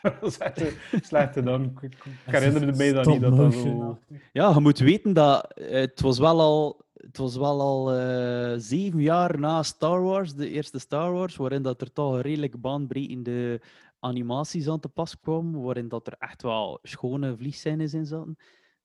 [0.20, 1.78] dat is echt een slechte dan.
[1.82, 4.00] Ik, herinnerde mij dat niet, dat dat zo...
[4.34, 8.54] Ja, je moet weten dat eh, het was wel al, het was wel al eh,
[8.58, 12.62] zeven jaar na Star Wars, de eerste Star Wars, waarin dat er toch een redelijk
[12.62, 13.62] baanbrekende
[14.00, 18.38] animaties aan te pas kwamen, waarin dat er echt wel schone vliegscènes in zaten.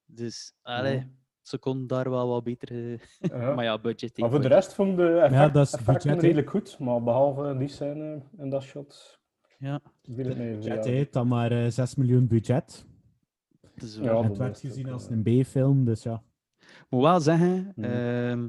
[0.06, 1.08] Dus, allee, Ja.
[1.42, 2.70] ze konden daar wel wat beter...
[2.70, 3.52] eh, Ja.
[3.54, 4.18] maar ja, budget.
[4.18, 7.56] Maar voor de rest vond de effect, dat is effecten budget, redelijk goed, maar behalve
[7.58, 9.19] die scène en dat shot,
[9.60, 9.80] Ja,
[10.62, 12.86] het heeft dan maar eh, 6 miljoen budget.
[13.74, 16.22] Ja, het werd ook, gezien als eh, een B-film, dus ja.
[16.88, 17.90] moet wel zeggen, Mhm.
[17.90, 18.48] ehm,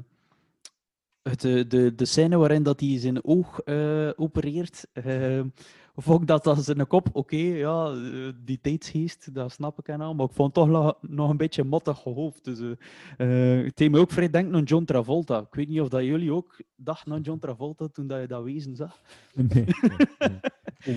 [1.22, 5.48] het, de, de, de scène waarin dat hij zijn oog eh, opereert, ehm,
[5.96, 10.00] vond ik dat als een kop, oké, ja, eh, die tijdsgeest, dat snap ik en
[10.00, 12.44] al, maar ik vond het toch nog, nog een beetje mottig hoofd.
[12.44, 15.38] Dus, eh, eh, het deed me ook vrij denken aan John Travolta.
[15.38, 18.42] Ik weet niet of dat jullie ook dachten aan John Travolta toen dat je dat
[18.44, 19.00] wezen zag.
[19.34, 19.46] Nee,
[19.80, 20.40] nee, nee.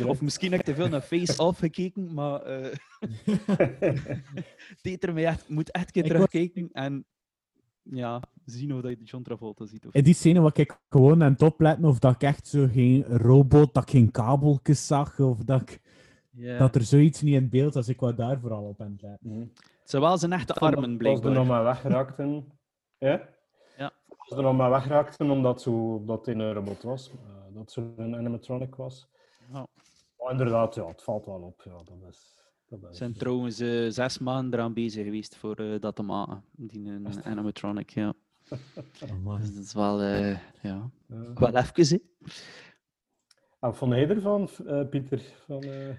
[0.05, 2.75] Of misschien heb ik te veel naar Face Off gekeken, maar eh
[4.81, 7.05] Peter mij echt, moet echt een keer Ik was- terugkijken en
[7.81, 9.85] ja, zien of dat je John Travolta ziet.
[9.87, 12.67] Of In die scène wat ik gewoon aan het opletten of dat ik echt zo
[12.71, 15.79] geen robot, dat ik geen kabeltjes zag, of dat, ik,
[16.31, 16.57] Ja.
[16.57, 17.87] dat er zoiets niet in beeld was.
[17.87, 19.51] Ik wou daar vooral op aan het letten.
[19.79, 21.33] Het zijn wel zijn echte armen, Als ze er blijkbaar.
[21.33, 22.45] nog maar wegraakten.
[22.97, 23.29] Ja?
[23.77, 23.91] Ja.
[24.17, 27.09] Als ze er nog maar wegraakten omdat zo, dat het een robot was.
[27.11, 27.15] eh,
[27.55, 29.07] dat ze een animatronic was.
[29.53, 29.67] Ja.
[30.19, 31.61] Maar inderdaad, ja, het valt wel op.
[31.65, 32.35] Ja, dat is,
[32.67, 32.97] dat Ze is.
[32.97, 36.43] zijn trouwens eh, zes maanden eraan bezig geweest voor eh, dat te maken.
[36.51, 38.13] Die een animatronic, ja.
[39.11, 39.39] Amai.
[39.39, 40.89] Dus dat is wel, eh, ja, Ja.
[41.35, 41.97] wel even, hè.
[43.59, 45.21] En wat vond jij ervan, eh, Pieter?
[45.45, 45.89] Van, eh,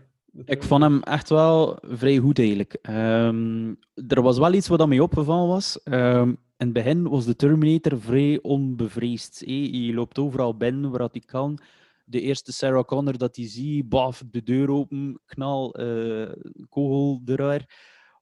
[0.45, 2.79] Ik vond hem echt wel vrij goed eigenlijk.
[2.83, 3.75] Ehm,
[4.09, 5.83] er was wel iets wat aan mij opgevallen was.
[5.83, 9.41] Ehm, in het begin was de Terminator vrij onbevreesd.
[9.41, 9.69] hè.
[9.73, 11.59] Je loopt overal binnen waar hij kan.
[12.09, 16.33] De eerste Sarah Connor dat hij ziet, baf, de deur open, knal, eh,
[16.69, 17.65] kogel eruit.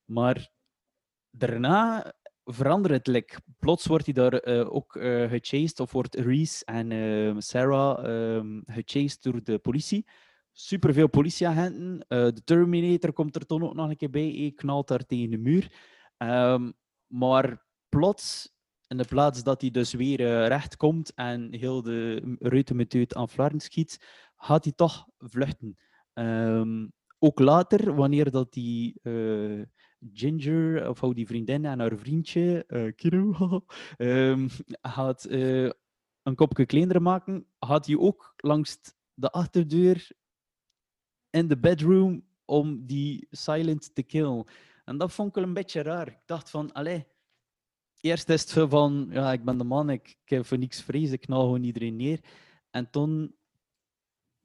[0.05, 0.51] Maar
[1.31, 2.13] daarna
[2.45, 3.07] verandert het.
[3.07, 8.05] like, Plots wordt hij daar eh, ook eh, gechased, of wordt Reese en ehm, Sarah
[8.05, 10.07] ehm, gechased door de politie.
[10.57, 11.99] superveel politieagenten.
[12.09, 14.35] De Terminator komt er toen ook nog een keer bij.
[14.37, 15.73] Hij knalt daar tegen de muur.
[16.17, 16.71] Ehm,
[17.07, 18.54] maar plots,
[18.95, 23.29] in de plaats dat hij dus weer eh, recht komt en heel de ruitenmeteut aan
[23.29, 25.79] Flaren schiet, gaat hij toch vluchten.
[26.13, 26.87] Ehm,
[27.19, 29.63] ook later, wanneer dat die eh,
[30.13, 33.65] Ginger, of die vriendin en haar vriendje, eh Kiro,
[33.97, 34.49] ehm,
[34.83, 35.25] gaat
[36.23, 38.79] een kopje kleiner maken, gaat hij ook langs
[39.15, 40.11] de achterdeur
[41.31, 44.47] in de bedroom om die silent te killen.
[44.85, 46.09] En dat vond ik wel een beetje raar.
[46.09, 47.07] Ik dacht van, allee,
[48.05, 50.83] eerst is het zo van, ja, ik ben de man, ik, ik heb voor niks
[50.83, 52.21] vrees, ik knal gewoon iedereen neer.
[52.71, 53.35] En toen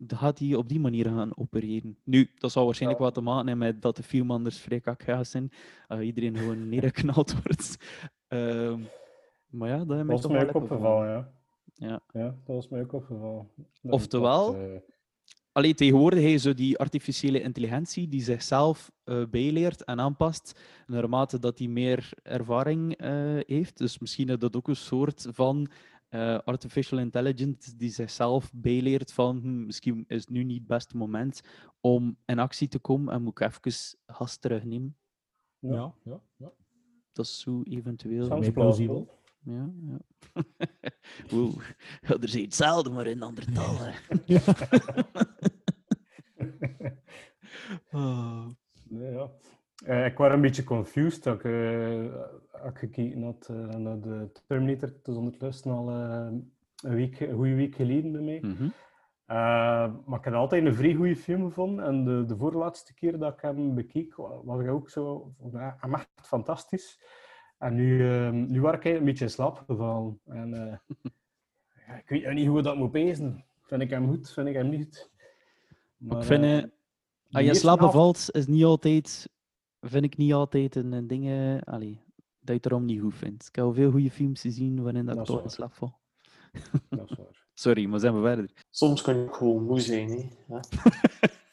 [0.08, 1.98] gaat hij op die manier gaan opereren.
[2.04, 5.04] Nu, dat zou waarschijnlijk wat te maken hebben met dat de film anders vrij kak
[5.22, 5.52] zijn.
[5.88, 7.78] eh, iedereen gewoon neergeknald wordt.
[8.28, 8.82] Ehm,
[9.50, 11.34] maar ja, dat was toch mij ook opgevallen, ja.
[11.74, 12.02] Ja.
[12.14, 13.50] Ja, dat was mij ook opgevallen.
[13.82, 14.76] Oftewel, dat, eh,
[15.60, 21.40] Allee, tegenwoordig heb je zo die artificiële intelligentie die zichzelf eh, bijleert en aanpast naarmate
[21.40, 23.12] dat hij meer ervaring eh,
[23.46, 23.78] heeft.
[23.78, 25.68] Dus misschien is dat ook een soort van
[26.10, 30.98] eh, artificial intelligence die zichzelf bijleert van hm, misschien is het nu niet het beste
[30.98, 31.42] moment
[31.82, 34.96] om in actie te komen en moet ik even gas terugnemen.
[35.60, 36.52] Ja, ja, ja.
[37.12, 38.26] Dat is zo eventueel.
[38.26, 39.19] Sounds plausibel.
[39.44, 39.98] Ja, ja.
[41.34, 41.56] Oeh,
[42.02, 43.94] ja, er zit hetzelfde, maar in andere talen.
[44.26, 44.42] Ja.
[47.92, 48.46] Ah.
[48.90, 49.30] Nee, ja.
[49.86, 52.12] Eh, ik was een beetje confused dat ik,
[52.52, 54.90] had gekeken had eh, naar de Terminator.
[54.90, 58.40] Het is ondertussen al een, week, een goede week geleden bij mij.
[58.42, 58.64] Mhm.
[59.26, 61.86] Eh, maar ik heb altijd een vrij goede film gevonden.
[61.86, 65.34] En de, de voorlaatste keer dat ik hem bekeek, wa- was ik ook zo...
[65.52, 67.02] Ja, hem echt fantastisch.
[67.60, 70.20] En nu, eh, nu was ik een beetje in slaap gevallen.
[70.26, 70.78] En, eh,
[71.88, 73.44] ja, ik weet niet hoe we dat moet pezen.
[73.62, 74.32] Vind ik hem goed?
[74.32, 75.10] Vind ik hem niet?
[75.98, 76.72] Maar Maar, ik vind, die
[77.38, 79.30] als je slapen valt, is niet altijd,
[79.82, 81.26] vind ik niet altijd een, een ding,
[81.64, 82.02] allee,
[82.40, 83.48] dat je erom niet goed vindt.
[83.48, 86.00] Ik heb al veel goede films gezien waarin dat ik Dat toch in slaap val.
[86.90, 87.48] Dat is waar.
[87.54, 88.52] Sorry, maar zijn we verder.
[88.70, 90.10] Soms kan je ook gewoon moe zijn.
[90.10, 90.30] Hè?
[90.48, 90.62] Ja.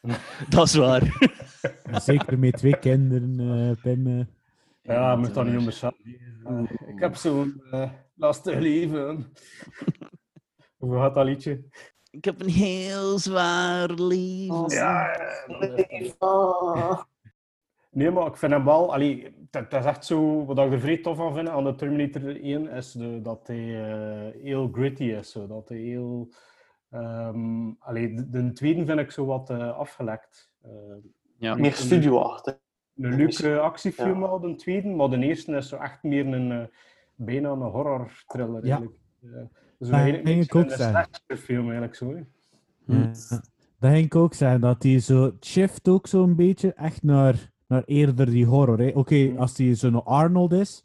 [0.49, 1.33] Dat is waar.
[1.93, 4.29] Zeker met twee kinderen, eh Pim.
[4.87, 6.19] Ja, moet dat niet onderschatten.
[6.45, 6.63] Eh,
[6.95, 9.33] ik heb zo'n eh, lastig leven.
[10.77, 11.65] Hoe gaat dat liedje?
[12.11, 14.69] Ik heb een heel zwaar leven.
[14.69, 15.17] Ja,
[17.91, 18.93] Nee, maar ik vind hem wel...
[18.93, 20.45] Allee, dat, dat is echt zo...
[20.45, 23.91] Wat ik er vrij tof aan vind aan de Terminator 1 is de, dat hij
[23.91, 25.31] eh, heel gritty is.
[25.31, 25.47] Zo.
[25.47, 26.33] Dat hij heel...
[26.91, 30.51] ehm allee, de, de tweede vind ik zo wat eh, afgelekt.
[30.63, 30.71] Eh,
[31.39, 31.55] Ja.
[31.55, 32.59] Meer studioachtig.
[32.97, 34.27] Een leuke actiefilm Ja.
[34.27, 36.53] al, de tweede, maar de eerste is zo echt meer een...
[36.53, 36.67] eh,
[37.15, 38.71] bijna een horror thriller Ja.
[38.71, 38.97] eigenlijk.
[39.23, 42.15] Eh, zo Dat eigenlijk ging een ik ook een slasherfilm eigenlijk zo.
[42.15, 42.21] hè.
[42.87, 43.13] Ja.
[43.79, 47.83] Dat ging ik ook zeggen, dat hij zo shift ook zo'n beetje echt naar, naar
[47.85, 48.79] eerder die horror.
[48.79, 48.91] hè.
[48.95, 49.39] Oké, Mhm.
[49.39, 50.85] als hij zo'n Arnold is,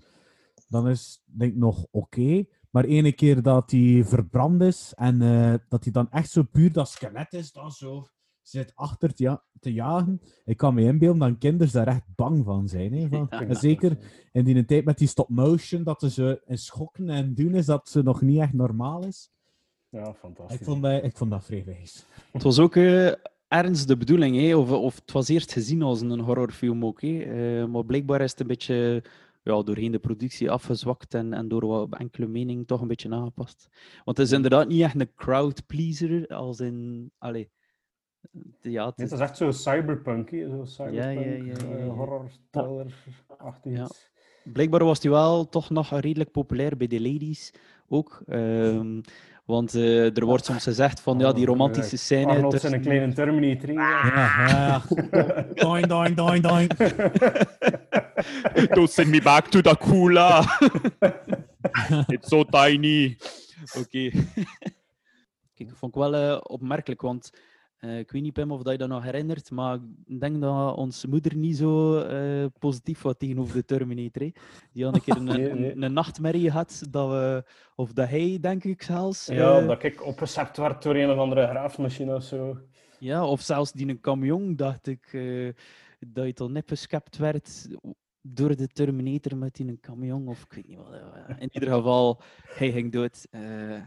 [0.68, 2.44] dan is denk ik nog oké.
[2.70, 6.72] Maar ene keer dat hij verbrand is en eh, dat hij dan echt zo puur
[6.74, 8.08] dat skelet is, dan zo
[8.52, 10.22] zit achter te, ja- te jagen.
[10.46, 12.94] Ik kan me inbeelden dat kinderen daar echt bang van zijn.
[12.94, 13.28] Hè, van.
[13.30, 13.42] Ja.
[13.42, 13.98] En zeker
[14.32, 17.90] in die tijd met die stop-motion, dat ze zo in schokken en doen is, dat
[17.90, 19.32] ze nog niet echt normaal is.
[19.90, 20.60] Ja, fantastisch.
[20.60, 22.06] Ik vond dat, ik vond dat vrij wijs.
[22.32, 23.12] Het was ook eh,
[23.48, 24.56] ergens de bedoeling, hè?
[24.56, 27.02] Of, of het was eerst gezien als een horrorfilm ook.
[27.02, 27.20] Hè?
[27.20, 29.04] Eh, maar blijkbaar is het een beetje
[29.44, 33.68] ja, doorheen de productie afgezwakt en, en door wat enkele meningen toch een beetje aangepast.
[34.04, 37.12] Want het is inderdaad niet echt een crowd pleaser, als in.
[37.18, 37.50] Allee,
[38.62, 41.44] ja, het Nee, is, het is echt zo cyberpunk, hè, zo cyberpunk, Ja, ja, ja,
[41.44, 41.86] ja, eh, ja.
[41.86, 43.84] horror, thriller-achtig Ja.
[43.84, 44.10] iets.
[44.44, 47.54] blijkbaar was hij wel toch nog redelijk populair bij de ladies
[47.90, 48.22] ook.
[48.28, 49.02] Ehm,
[49.46, 52.32] want eh, er wordt soms gezegd van ja, die romantische scène.
[52.32, 53.72] Arnold tussen- een kleine Terminator.
[53.74, 54.82] ja.
[55.54, 56.74] Doing, doing, doing, doing.
[58.76, 60.58] Don't send me back to the cooler.
[62.08, 63.18] It's so tiny.
[63.78, 64.10] Oké.
[65.54, 67.32] Kijk, dat vond ik wel eh, opmerkelijk, want
[67.82, 70.76] eh, ik weet niet, Pim, of dat je dat nog herinnert, maar ik denk dat
[70.76, 74.22] onze moeder niet zo eh, positief was tegenover de Terminator.
[74.22, 74.32] hè.
[74.72, 75.72] Die had een keer een, Nee, nee.
[75.72, 77.44] een, een nachtmerrie gehad, dat we,
[77.76, 79.26] of dat hij, denk ik zelfs.
[79.26, 82.58] Ja, eh, dat ik opgezet werd door een of andere graafmachine of zo.
[83.00, 85.12] Ja, of zelfs die een camion, dacht ik,
[86.00, 87.68] dat je toch net beschept werd
[88.22, 90.88] door de Terminator met die een camion, of ik weet niet wat.
[91.40, 93.28] In ieder geval, hij ging dood.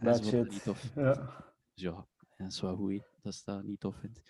[0.02, 0.50] Dat shit.
[0.50, 0.90] niet tof.
[0.94, 1.12] Ja.
[1.74, 2.06] Dus ja,
[2.36, 4.22] dat is wel goed, dat ze dat niet tof vindt.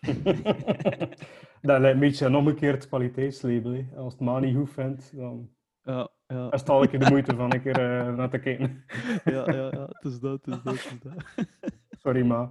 [1.62, 3.72] dat lijkt een beetje een omgekeerd kwaliteitslabel.
[3.72, 3.86] hè.
[3.96, 5.50] Als het maar niet goed vindt, dan
[5.82, 8.38] Ja, ja, is het al een keer de moeite van een keer eh, naar te
[8.38, 8.84] kijken.
[9.34, 11.46] ja, ja, ja, het is dat, het is dat, het is dat.
[12.02, 12.50] Sorry, ma.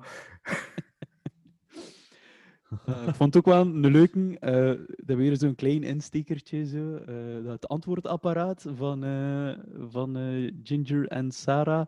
[2.86, 4.40] Eh, ik vond het ook wel een leuke.
[4.40, 6.66] eh dat weer zo'n klein instekertje.
[6.66, 9.00] Zo, eh, dat antwoordapparaat van,
[9.90, 10.16] van
[10.64, 11.88] Ginger en Sarah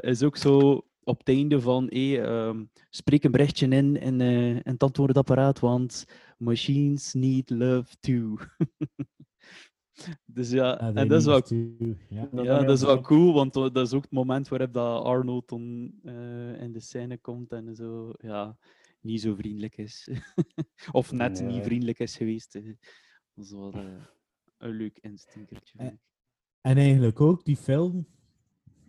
[0.00, 4.48] is ook zo op het einde van hey, ehm, spreek een berichtje in in, eh,
[4.48, 6.04] in het antwoordapparaat, want
[6.38, 8.36] machines need love too.
[10.26, 11.42] dus ja, Ah, en dat is wel.
[12.08, 12.28] Ja.
[12.42, 15.92] ja, dat is wel cool, want dat is ook het moment waarop dat Arnold dan
[16.02, 18.56] eh, in de scène komt en zo, ja,
[19.00, 20.08] niet zo vriendelijk is.
[20.92, 22.52] of net niet vriendelijk is geweest.
[22.52, 24.04] Dat is wel eh,
[24.58, 25.78] een leuk instinkertje.
[25.78, 25.98] vind ik.
[26.60, 28.06] En eigenlijk ook die film,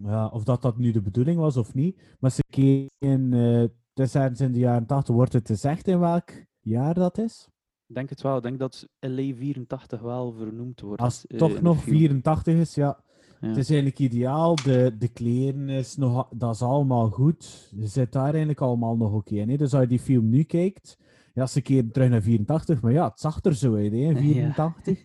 [0.04, 3.64] ja, of dat dat nu de bedoeling was of niet, maar ze keken, eh
[4.02, 6.30] is ergens in de jaren 80, wordt het gezegd in welk
[6.60, 7.50] jaar dat is?
[7.88, 8.38] Ik denk het wel.
[8.38, 11.02] Ik denk dat LA 84 wel vernoemd wordt.
[11.02, 11.98] Als het eh, toch nog film.
[11.98, 13.04] 84 is, ja.
[13.42, 13.48] Ja.
[13.48, 14.56] Het is eigenlijk ideaal.
[14.56, 17.70] De, de kleren is nog, dat is allemaal goed.
[17.76, 19.50] Je zit daar eigenlijk allemaal nog oké in.
[19.50, 19.58] hè.
[19.58, 20.98] Dus als je die film nu kijkt,
[21.34, 25.04] ja, ze keren terug naar 84, maar ja, het zag er zo uit, hè, 84.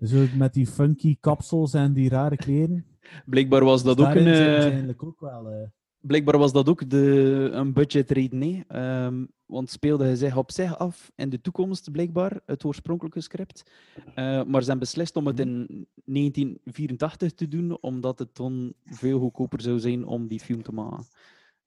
[0.00, 2.84] Zo met die funky kapsels en die rare kleren.
[3.26, 4.34] Blijkbaar was dat Dus ook een.
[4.34, 5.48] zijn eh, ook wel...
[5.50, 5.68] eh,
[6.00, 8.60] Blijkbaar was dat ook de, een budgetreden, hè.
[8.68, 13.70] Ehm, want speelde hij zich op zich af in de toekomst, blijkbaar, het oorspronkelijke script.
[13.96, 19.18] Eh, maar ze hebben beslist om het in 1984 te doen, omdat het dan veel
[19.18, 21.06] goedkoper zou zijn om die film te maken.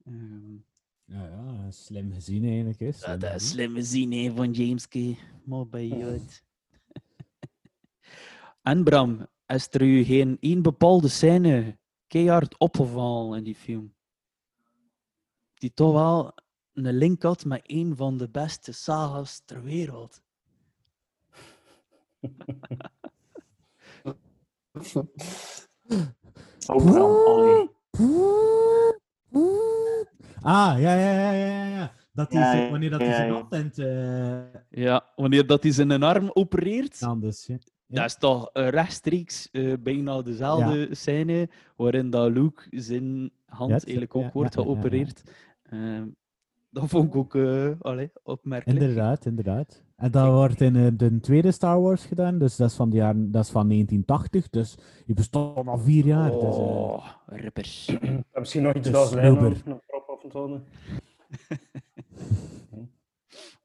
[0.06, 0.54] Ehm,
[1.06, 2.80] Ja, ja, slim gezien eigenlijk.
[2.80, 2.92] Hè.
[2.92, 3.84] slim dat is gezien.
[3.84, 4.96] zin hè, van James K.
[5.44, 6.20] Maar bij je
[8.62, 11.78] en Bram, is er u geen één bepaalde scène
[12.08, 13.94] keihard opgevallen in die film?
[15.54, 16.34] Die toch wel
[16.74, 20.22] een link had met een van de beste sagas ter wereld.
[26.68, 27.70] Oh, allee.
[30.42, 31.94] Ah, ja, ja, ja, ja, ja, ja.
[32.14, 33.40] Dat is Ja, wanneer dat hij ja, zijn ja.
[33.40, 37.46] attent eh Ja, wanneer dat hij zijn arm opereert, anders.
[37.46, 37.58] Ja.
[37.92, 44.16] Dat is toch eh, rechtstreeks eh, bijna dezelfde scène waarin dat Luke zijn hand eigenlijk
[44.16, 44.82] ook ja, wordt ja, ja, ja, ja.
[44.82, 45.24] geopereerd.
[45.64, 46.08] Ehm,
[46.72, 48.80] dat vond ik ook uh, allee, opmerkelijk.
[48.80, 49.84] Inderdaad, inderdaad.
[49.96, 52.96] En dat wordt in eh, de tweede Star Wars gedaan, dus dat is van, de
[52.96, 54.76] jaren, dat is van 1980, dus
[55.06, 56.32] die bestond al vier jaar.
[56.32, 57.88] Dus, eh, Oh, rippers.
[58.02, 59.62] En Misschien nog iets Dus als lijn Wilbur.
[59.66, 60.62] nog erop af en toe.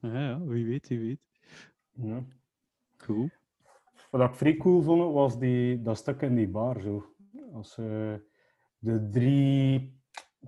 [0.01, 1.21] Ja, ja, wie weet, wie weet.
[1.93, 2.25] Ja.
[2.97, 3.31] Cool.
[4.17, 6.81] Wat ik vrij cool vond, was die, dat stuk in die bar.
[6.81, 7.15] Zo.
[7.53, 8.15] Als eh,
[8.79, 10.01] de drie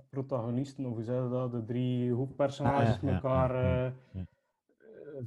[0.09, 4.21] protagonisten, of hoe zeg je dat, de drie hoofdpersonages Ah, ja, ja, elkaar ja, eh,
[4.21, 4.25] eh,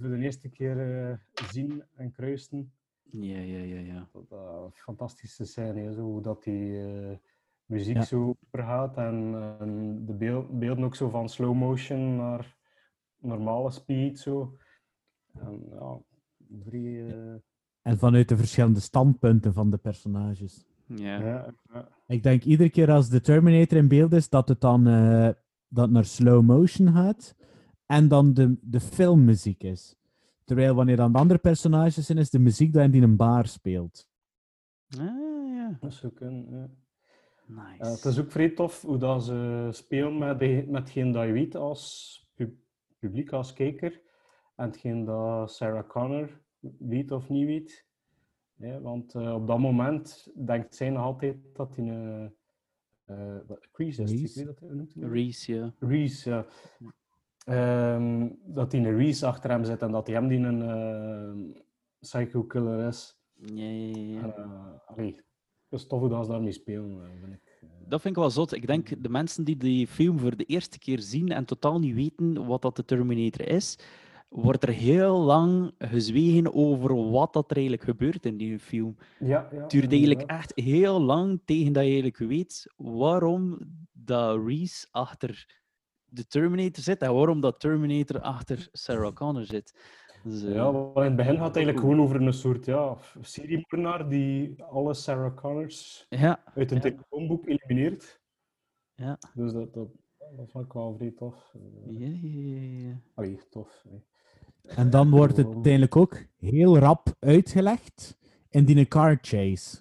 [0.01, 2.73] voor de eerste keer zien en kruisen.
[3.03, 4.09] Ja, ja, ja, ja.
[4.29, 6.81] Dat, fantastische scène, hè, zo, hoe dat die
[7.65, 8.03] muziek Ja.
[8.03, 12.57] zo overgaat en, en de beeld, beelden ook zo van slow motion naar
[13.19, 14.19] normale speed.
[14.19, 14.57] Zo.
[15.33, 15.99] En, ja,
[16.63, 17.35] vrij, eh,
[17.83, 20.65] En vanuit de verschillende standpunten van de personages.
[20.87, 21.21] Ja.
[21.21, 21.89] ja, ja.
[22.07, 25.29] Ik denk iedere keer als de Terminator in beeld is, dat het dan eh,
[25.69, 27.35] dat naar slow motion gaat.
[27.87, 29.97] En dan de, de filmmuziek is.
[30.45, 33.47] Terwijl wanneer dan de andere personages zijn, is de muziek dat in die een bar
[33.47, 34.09] speelt.
[34.99, 35.07] Ah,
[35.55, 35.77] ja.
[35.81, 36.69] Dat zou kunnen, ja.
[37.47, 37.85] Nice.
[37.85, 41.27] Ja, het is ook vrij tof hoe dat ze spelen met, de, met hetgeen dat
[41.27, 42.59] je weet als pu-
[42.99, 44.01] publiek, als kijker.
[44.57, 46.42] En hetgeen dat Sarah Connor
[46.79, 47.87] weet of niet weet.
[48.57, 52.33] Ja, want eh, op dat moment denkt zij nog altijd dat hij een...
[53.05, 54.39] eh wat, Reese ik Reese?
[54.39, 55.11] weet dat hij noemt dat?
[55.11, 55.75] Reese, ja.
[55.79, 56.47] Reese, ja.
[57.45, 61.61] Ehm, dat hij een Reese achter hem zit en dat hij hem die een eh,
[61.99, 63.17] psycho killer is.
[63.35, 65.15] Ja, ja, ja, eh, allee,
[65.69, 67.41] het is tof hoe dat ze daarmee spelen, eh, vind ik.
[67.89, 68.53] Dat vind ik wel zot.
[68.53, 71.95] Ik denk de mensen die die film voor de eerste keer zien en totaal niet
[71.95, 73.79] weten wat dat de Terminator is,
[74.35, 78.97] wordt er heel lang gezwegen over wat dat er eigenlijk gebeurt in die film.
[79.19, 83.59] Ja, ja, Het duurt eigenlijk echt heel lang tegen dat je eigenlijk weet waarom
[83.93, 85.61] dat Reese achter
[86.05, 89.79] de Terminator zit en waarom dat Terminator achter Sarah Connor zit.
[90.25, 92.97] Dus, eh, Ja, want in het begin gaat het eigenlijk gewoon over een soort ja,
[93.21, 96.83] seriemoordenaar die alle Sarah Connors ja, uit een Ja.
[96.83, 98.21] telefoonboek elimineert.
[98.95, 99.19] ja.
[99.35, 99.89] Dus dat, dat,
[100.37, 101.55] dat vond ik wel vrij tof.
[101.87, 103.01] Ja, ja, ja.
[103.15, 103.85] Allee, tof.
[104.63, 109.81] En dan wordt het uiteindelijk ook heel rap uitgelegd in die car chase.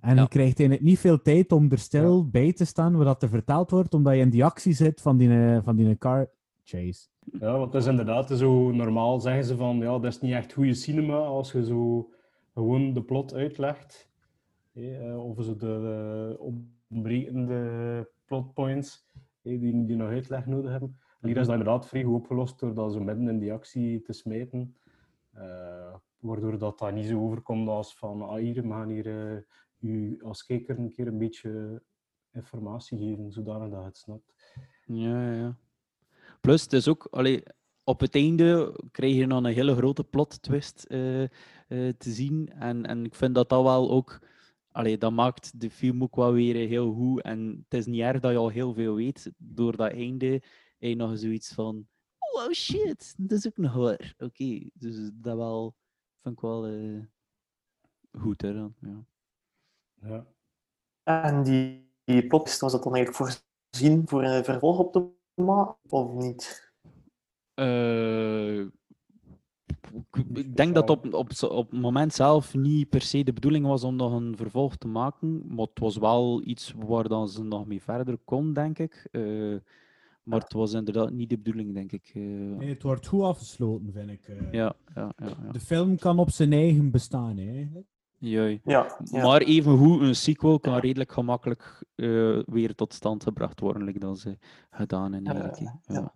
[0.00, 0.22] En Ja.
[0.22, 3.28] je krijgt eigenlijk niet veel tijd om er stil bij te staan waar dat er
[3.28, 6.30] verteld wordt, omdat je in die actie zit van die, eh, van die car
[6.64, 7.08] chase.
[7.40, 10.52] Ja, want het is inderdaad zo normaal zeggen ze van ja, dat is niet echt
[10.52, 12.10] goede cinema als je zo
[12.54, 14.12] gewoon de plot uitlegt.
[14.72, 16.46] hè, eh, of zo de, eh,
[16.88, 19.06] ontbrekende plotpoints
[19.42, 20.98] die, die nog uitleg nodig hebben.
[21.24, 24.12] Hier is dat inderdaad vrij goed opgelost door dat zo midden in die actie te
[24.12, 24.76] smijten.
[25.32, 29.38] Eh, waardoor dat, dat niet zo overkomt als van ah, hier, we gaan hier eh,
[29.78, 31.82] u als kijker een keer een beetje
[32.32, 34.34] informatie geven, zodanig dat het snapt.
[34.86, 35.56] Ja, ja.
[36.40, 37.42] Plus, het is ook, allee,
[37.84, 41.24] op het einde krijg je dan een hele grote plot twist eh,
[41.68, 42.48] te zien.
[42.48, 44.20] En, en ik vind dat dat wel ook,
[44.72, 47.22] allee, dat maakt de film ook wel weer heel goed.
[47.22, 49.32] En het is niet erg dat je al heel veel weet.
[49.36, 50.42] Door dat einde
[50.88, 51.86] je nog zoiets van,
[52.18, 54.14] oh shit, dat is ook nog waar.
[54.18, 55.74] Oké, dus dat wel,
[56.22, 57.00] vind ik wel eh,
[58.20, 58.74] goed hè, dan.
[58.80, 59.04] Ja.
[60.08, 60.26] Ja.
[61.02, 65.08] En die, die plot, was dat dan eigenlijk voorzien voor een vervolg op te
[65.42, 66.72] maken, of niet?
[67.54, 68.58] Eh,
[70.12, 73.84] ik- denk dat op, op, op het moment zelf niet per se de bedoeling was
[73.84, 75.54] om nog een vervolg te maken.
[75.54, 79.08] Maar het was wel iets waar dan ze nog mee verder kon, denk ik.
[79.10, 79.56] Eh,
[80.24, 82.10] maar het was inderdaad niet de bedoeling, denk ik.
[82.14, 82.22] eh.
[82.22, 84.28] Nee, het wordt goed afgesloten, vind ik.
[84.28, 84.52] eh.
[84.52, 85.52] ja, ja, ja, ja.
[85.52, 87.86] De film kan op zijn eigen bestaan, hè, eigenlijk.
[88.18, 88.60] Juist.
[88.64, 89.22] Ja, ja.
[89.22, 94.18] Maar evengoed, een sequel kan redelijk gemakkelijk eh, weer tot stand gebracht worden, like dat
[94.18, 94.38] ze
[94.70, 95.32] gedaan hebben.
[95.34, 95.94] eigenlijk, hè.
[95.94, 96.14] Ja.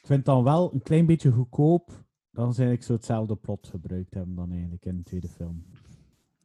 [0.00, 1.88] Ik vind dan wel een klein beetje goedkoop
[2.30, 5.64] dat ze eigenlijk zo hetzelfde plot gebruikt hebben dan eigenlijk in de tweede film.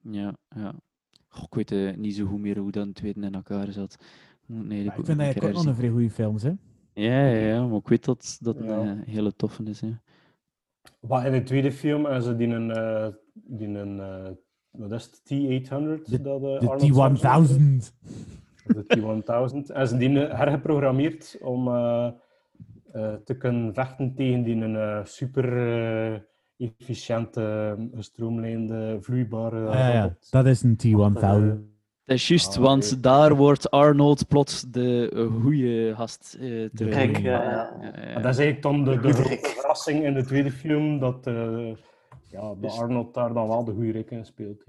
[0.01, 0.73] Ja, ja.
[1.27, 3.97] Goh, ik weet niet zo goed meer hoe dat een tweede in elkaar zat.
[4.45, 6.51] Nee, ik vind dat eigenlijk ook nog een vrij goede film, hè.
[6.93, 8.77] Ja, ja, ja, maar ik weet dat dat Ja.
[8.77, 9.81] een eh, hele toffe is.
[9.81, 9.89] Hè.
[10.99, 14.27] Wat in de tweede film en ze die een, eh, die een eh,
[14.71, 16.09] wat is het, T-800?
[16.09, 17.93] De- dat, eh, De Arnold Schwarzenegger- T-1000.
[18.65, 19.71] De T-1000.
[19.75, 22.07] En ze die eh, hergeprogrammeerd om eh,
[22.91, 26.19] eh, te kunnen vechten tegen die een eh, super eh,
[26.57, 31.73] efficiënte, gestroomlijnde, vloeibare ja, ja, dat is een T-1000.
[32.05, 36.95] Dat is juist, Ah, want daar wordt Arnold plots de uh, goede gast eh terug.
[36.95, 37.77] Rick, ja, ja, ja.
[37.81, 41.67] ja, En dat is eigenlijk dan de, verrassing in de tweede film, dat, eh,
[42.29, 44.63] ja, dat Dus- Arnold daar dan wel de goede Rick in speelt.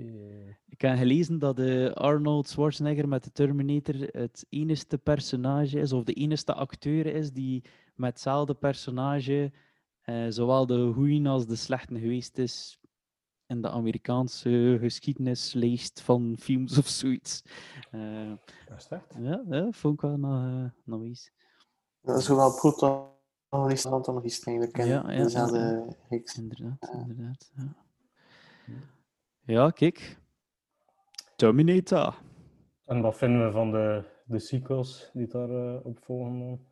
[0.69, 6.05] Ik heb gelezen dat de Arnold Schwarzenegger met de Terminator het enige personage is, of
[6.05, 7.65] de enige acteur is, die
[7.95, 9.53] met hetzelfde personage
[10.03, 12.79] eh, zowel de goeie als de slechte geweest is
[13.47, 17.43] in de Amerikaanse geschiedenislijst van films of zoiets.
[17.91, 18.33] Eh,
[18.69, 19.15] Dat is echt.
[19.19, 21.31] ja, ja, vond ik wel nog, eh, nog eens.
[22.03, 25.97] Zowel protagonist als antagonist eigenlijk in Ja, ja, ja, dezelfde ja.
[26.09, 26.39] reeks.
[26.39, 27.53] Inderdaad, inderdaad.
[27.57, 27.75] Ja.
[29.45, 30.19] ja, kijk.
[31.37, 32.19] Terminator.
[32.85, 36.67] En wat vinden we van de, de sequels die daarop op volgen?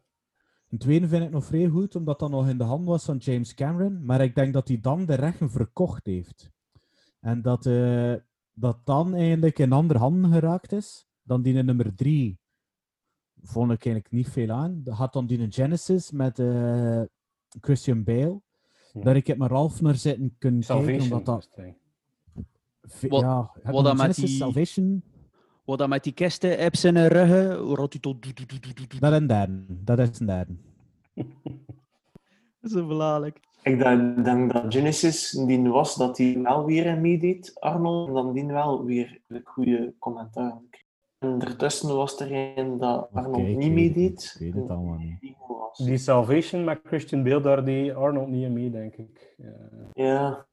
[0.70, 3.16] Een tweede vind ik nog vrij goed, omdat dat nog in de hand was van
[3.16, 4.04] James Cameron.
[4.04, 6.50] Maar ik denk dat hij dan de rechten verkocht heeft.
[7.24, 8.14] En dat eh,
[8.54, 11.06] dat dan eigenlijk in andere handen geraakt is.
[11.22, 12.38] Dan die in nummer drie
[13.42, 14.80] vond ik eigenlijk niet veel aan.
[14.82, 17.02] Dat had dan die in Genesis met eh,
[17.60, 18.40] Christian Bale.
[18.92, 19.00] Ja.
[19.02, 21.12] Daar ik het maar half naar zitten kunnen kijken, Salvation.
[21.12, 21.50] omdat dat...
[23.00, 25.02] is Wat- ja, heb je wat dan met die- Salvation,
[25.64, 28.22] Wat dan met die kisten hebt in de ruggen, wordt hij tot...
[29.00, 29.64] dat is een derde.
[29.68, 30.56] Dat is een derde.
[32.70, 33.40] Zo belachelijk.
[33.64, 38.14] Ik denk, denk dat Genesis die was dat hij wel weer in meedeed, Arnold, en
[38.14, 40.60] dan die wel weer een goede commentaar.
[41.18, 43.94] En ertussen was er een dat Arnold niet meedeed.
[43.94, 45.34] niet, ik weet het allemaal niet.
[45.76, 49.34] Die Salvation met Christian Bale, daar die Arnold niet in mee, denk ik.
[49.36, 49.52] Ja,
[49.94, 50.46] Ja.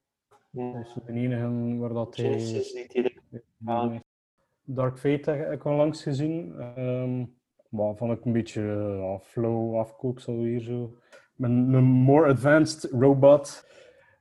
[0.50, 0.72] ja.
[0.72, 2.24] dat is de enige waar dat hij...
[2.24, 4.02] Genesis deed hij Ja.
[4.64, 6.54] Dark Fate heb ik al langs gezien.
[6.58, 7.24] Ehm
[7.72, 8.62] maar vond ik een beetje
[9.00, 10.96] ja, flow afkooksel weer zo.
[11.42, 13.68] Met een more advanced robot.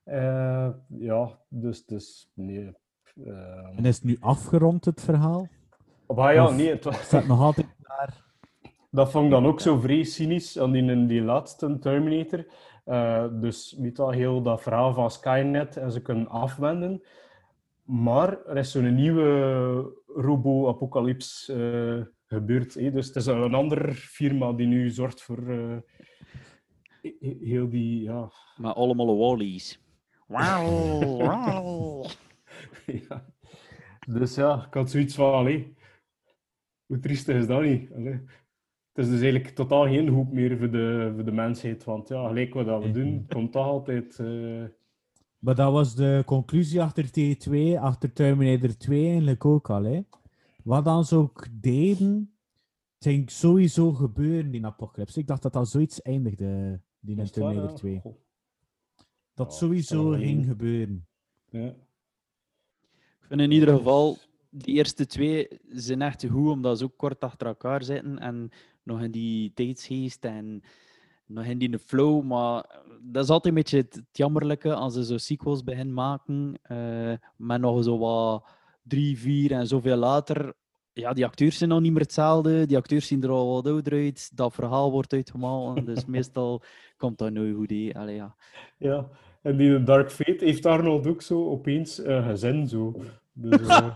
[0.03, 2.75] Eh, ja, dus, dus nee.
[3.25, 5.47] Ehm, En is het nu afgerond, het verhaal?
[6.15, 8.23] maar ja, of- nee, het was, Staat nog altijd daar?
[8.99, 12.45] dat vond ik dan ook zo vrij cynisch aan die, in die laatste Terminator.
[12.85, 17.03] Eh, dus weet al heel dat verhaal van Skynet en ze kunnen afwenden.
[17.83, 19.27] Maar er is zo'n nieuwe
[20.15, 22.73] robo-apocalyps eh, gebeurd.
[22.73, 25.77] Dus het is een andere firma die nu zorgt voor eh,
[27.39, 28.01] heel die...
[28.01, 29.79] Ja, Maar allemaal Wallies.
[30.27, 32.05] Wauw, wauw.
[33.09, 33.25] ja.
[34.07, 35.33] Dus ja, ik had zoiets van...
[35.33, 35.75] Allee,
[36.85, 37.91] hoe triestig is dat niet?
[37.93, 38.21] Allee.
[38.93, 41.83] Het is dus eigenlijk totaal geen hoop meer voor de, voor de mensheid.
[41.83, 44.19] Want ja, gelijk wat dat we doen, het komt toch altijd...
[44.19, 44.63] eh,
[45.39, 49.83] Maar dat was de conclusie achter T2, achter Terminator 2 eigenlijk ook al.
[49.83, 50.01] Hè?
[50.63, 52.33] Wat dan ze ook deden,
[52.95, 55.19] het ging sowieso gebeuren, die apocalypse.
[55.19, 57.75] Ik dacht dat dat zoiets eindigde, die Terminator ja?
[57.75, 57.99] 2.
[57.99, 58.15] Goh,
[59.33, 61.07] Dat sowieso ging gebeuren.
[61.49, 61.75] ja.
[63.21, 64.17] Ik vind in ieder geval,
[64.49, 68.19] die eerste twee zijn echt goed, omdat ze ook kort achter elkaar zitten.
[68.19, 68.49] En
[68.83, 70.61] nog in die tijdsgeest en
[71.25, 72.23] nog in die flow.
[72.23, 76.59] Maar dat is altijd een beetje het, het jammerlijke als ze zo sequels beginnen maken,
[76.61, 78.49] eh met nog zo wat
[78.83, 80.53] drie, vier en zoveel later.
[80.93, 82.65] Ja, die acteurs zijn nog niet meer hetzelfde.
[82.65, 84.37] Die acteurs zien er al wat ouder uit.
[84.37, 85.85] Dat verhaal wordt uitgemalen.
[85.85, 86.61] Dus meestal
[86.97, 87.69] komt dat nooit goed.
[87.69, 87.89] hè.
[87.93, 88.35] Allee, ja.
[88.77, 89.09] Ja,
[89.41, 92.67] en die Dark Fate heeft Arnold ook zo opeens een gezin.
[92.67, 92.95] Zo.
[93.33, 93.91] Dus, eh,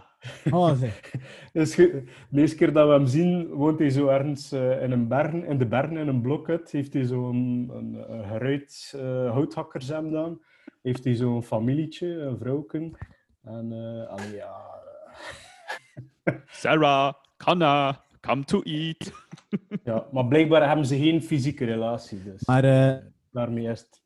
[0.52, 1.12] Oh, zeg.
[1.54, 5.08] dus de eerste keer dat we hem zien, woont hij zo ergens eh, in een
[5.08, 6.72] bergen, in de bergen in een blokhut.
[6.72, 10.40] Heeft hij zo'n een, een geruit eh houthakkershemd aan.
[10.82, 12.98] Heeft hij zo'n familietje, een vrouwken.
[13.44, 14.84] En eh allee, ja...
[16.48, 19.12] Sarah, Kanna, come to eat.
[19.84, 22.24] ja, maar blijkbaar hebben ze geen fysieke relatie.
[22.24, 24.02] Dus Maar eh, daarmee is het,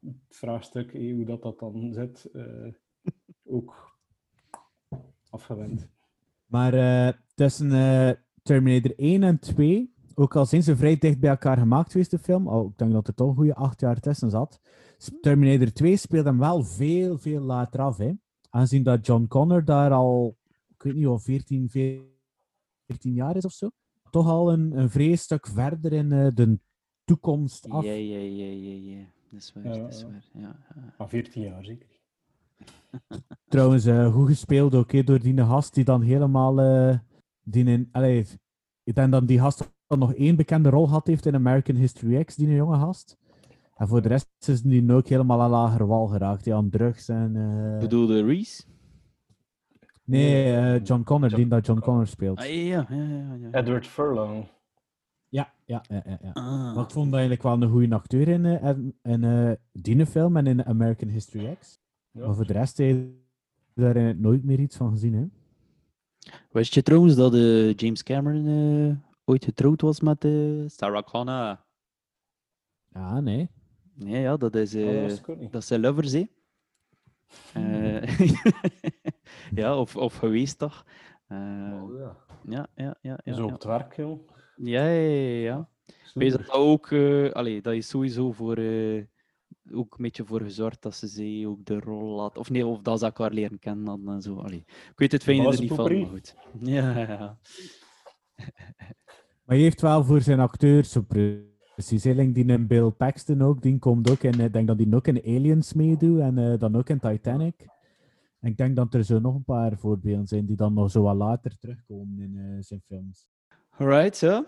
[0.00, 2.72] het vraagstuk eh, hoe dat, dat dan zit, eh,
[3.44, 3.96] ook
[5.30, 5.88] afgewend.
[6.46, 8.10] Maar eh, tussen eh,
[8.42, 12.18] Terminator 1 en 2, ook al zijn ze vrij dicht bij elkaar gemaakt geweest, de
[12.18, 14.60] film, al ik denk dat er toch een goede acht jaar tussen zat,
[15.20, 17.96] Terminator 2 speelt hem wel veel, veel later af.
[17.96, 18.12] Hè.
[18.50, 20.36] Aangezien dat John Connor daar al,
[20.84, 23.70] ik weet niet of 14, 14 jaar is of zo,
[24.10, 26.58] toch al een, een vrij stuk verder in eh, de
[27.04, 27.84] toekomst af.
[27.84, 29.04] Ja, ja, ja, ja, ja.
[29.30, 30.24] Dat is waar, Ja, dat is waar.
[30.32, 30.56] Ja.
[30.96, 31.88] Van 14 jaar zeker.
[33.48, 36.60] Trouwens, eh, goed gespeeld ook hè, door die gast die dan helemaal.
[36.60, 36.98] eh,
[37.42, 38.26] die in, allee,
[38.84, 42.24] ik denk dat die gast dan nog één bekende rol had heeft in American History
[42.24, 43.16] X, die een jonge gast.
[43.76, 47.08] En voor de rest is die ook helemaal aan lager wal geraakt, die aan drugs
[47.08, 47.36] en.
[47.36, 48.62] eh, Bedoelde Reese?
[50.04, 52.38] Nee, eh, John Connor, die dat John Connor speelt.
[52.38, 53.34] Ah, ja, ja, ja.
[53.40, 53.50] ja.
[53.50, 54.46] Edward Furlong.
[55.28, 56.02] Ja, ja, ja.
[56.04, 56.30] ja, ja.
[56.32, 56.74] Ah.
[56.74, 60.36] Maar ik vond dat eigenlijk wel een goede acteur in, in, in eh, die film
[60.36, 61.80] en in American History X.
[62.10, 62.26] Ja.
[62.26, 63.20] Maar voor de rest heb je
[63.74, 65.14] daar nooit meer iets van gezien.
[65.14, 65.26] Hè?
[66.50, 71.60] Wist je trouwens dat eh, James Cameron eh, ooit getrouwd was met eh, Sarah Connor?
[72.88, 73.48] Ja, nee.
[73.94, 76.24] Nee, ja, dat is, Oh, dat eh zijn lovers, hè.
[79.54, 80.84] Ja, of, of geweest toch?
[81.26, 81.38] Eh,
[81.82, 82.16] Oh, ja.
[82.44, 83.18] ja, ja, ja.
[83.24, 84.28] ja, Zo op het werk, joh.
[84.56, 85.40] Ja, ja, ja.
[85.40, 85.68] ja.
[86.14, 89.02] Wees dat dat ook, eh allee, dat is sowieso voor, eh,
[89.72, 92.80] ook een beetje voor gezorgd dat ze ze ook de rol laat, of nee, of
[92.80, 94.36] dat ze elkaar leren kennen dan en zo.
[94.36, 94.64] Allee.
[94.66, 96.34] Ik weet het fijne er niet van, maar goed.
[96.60, 97.38] Ja, ja.
[99.44, 101.02] Maar je heeft wel voor zijn acteurs zo
[101.74, 102.04] precies.
[102.04, 105.06] like die in Bill Paxton ook, die komt ook in, ik denk dat die ook
[105.06, 107.66] in Aliens meedoet en dan ook in Titanic.
[108.42, 111.02] En ik denk dat er zo nog een paar voorbeelden zijn die dan nog zo
[111.02, 113.26] wat later terugkomen in eh, zijn films.
[113.70, 114.44] Alright, zo.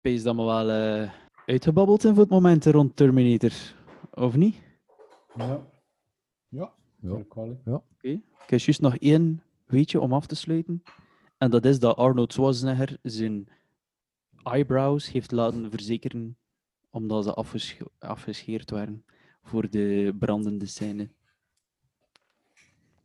[0.00, 1.12] Wees dat we wel eh,
[1.46, 3.52] uitgebabbeld zijn voor het moment rond Terminator,
[4.14, 4.56] of niet?
[5.36, 5.66] Ja,
[6.48, 6.72] Ja.
[7.00, 7.26] wel,
[7.64, 7.74] hè.
[7.74, 8.08] Oké.
[8.08, 10.82] Ik heb juist nog één weetje om af te sluiten.
[11.38, 13.48] En dat is dat Arnold Schwarzenegger zijn
[14.42, 16.36] eyebrows heeft laten verzekeren
[16.90, 19.04] omdat ze afgesche- afgescheerd waren
[19.42, 21.08] voor de brandende scène.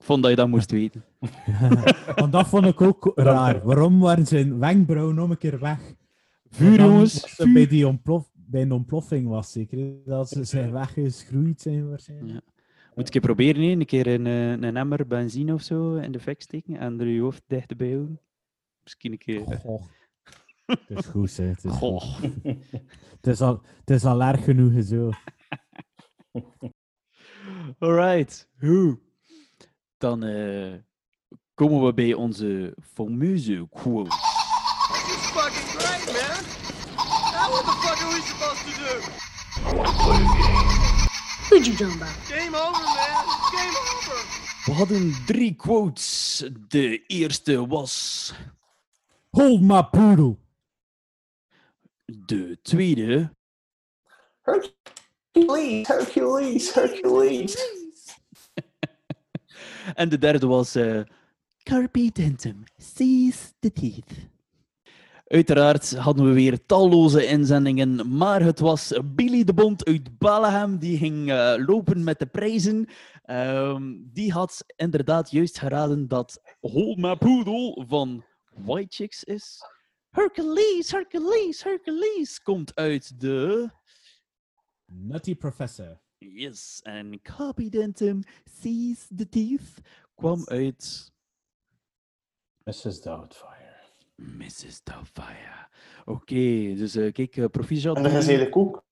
[0.01, 1.05] Vond dat je dat moest weten.
[2.15, 3.63] Want dat vond ik ook raar.
[3.63, 5.93] Waarom waren zijn wenkbrauwen nog een keer weg?
[6.49, 11.89] Vuur, jongens, Bij, die ontplof, bij een ontploffing was zeker dat ze zijn weggeschroeid zijn
[11.89, 12.31] waarschijnlijk.
[12.33, 12.41] Ja.
[12.95, 16.11] Moet ik een keer proberen, een keer een, eh, een emmer benzine of zo in
[16.11, 18.19] de fik steken en er je hoofd dichterbij houden.
[18.83, 19.43] Misschien een keer.
[19.47, 19.83] eh, Goh.
[20.65, 21.43] Het is goed, hè.
[21.43, 21.77] Het is, goed.
[21.79, 22.21] Goh.
[23.15, 25.09] Het is, al, het is al erg genoeg zo.
[27.79, 28.99] Alright, hoe?
[30.01, 30.73] Dan eh,
[31.53, 34.09] komen we bij onze fameuze quote.
[34.09, 36.43] This is fucking great, man.
[37.31, 38.93] Now what the fuck are we supposed to do?
[41.49, 42.15] Who'd you jump about?
[42.27, 43.25] Game over, man.
[43.51, 44.17] Game over.
[44.65, 46.43] We hadden drie quotes.
[46.67, 48.33] De eerste was.
[49.29, 50.37] Hold my poodle.
[52.05, 53.33] De tweede.
[54.41, 57.79] Hercules, Hercules, Hercules.
[59.93, 60.75] En de derde was.
[60.75, 61.01] eh
[61.63, 64.29] Carpe dentum, seize the teeth.
[65.27, 70.97] Uiteraard hadden we weer talloze inzendingen, maar het was Billy de Bond uit Balaam die
[70.97, 72.87] ging eh, lopen met de prijzen.
[73.23, 79.61] Ehm, die had inderdaad juist geraden dat Hold My Poodle van White Chicks is.
[80.09, 83.69] Hercules, Hercules, Hercules komt uit de...
[84.85, 85.99] Nutty Professor.
[86.29, 88.21] Yes, en Carpe Dentum,
[88.61, 89.81] Seize the Teeth
[90.15, 91.11] kwam uit
[92.65, 93.01] Mrs.
[93.01, 93.79] Doubtfire.
[94.15, 94.83] Mrs.
[94.83, 95.67] Doubtfire.
[96.05, 97.97] Oké, dus eh, kijk, uh, proficiat.
[97.97, 98.83] En er is eigenlijk ook...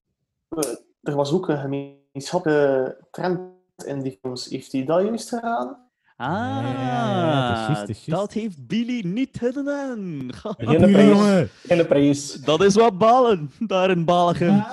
[0.48, 3.40] eh, Er was ook een gemeenschappelijke trend
[3.86, 4.46] in die films.
[4.48, 5.88] Heeft hij dat juist gedaan?
[6.16, 10.28] Ah, Ja, dat heeft Billy niet gedaan.
[10.32, 11.50] Geen prijs.
[11.62, 12.32] Geen prijs.
[12.34, 14.64] Dat is wat balen, daar in Balgem.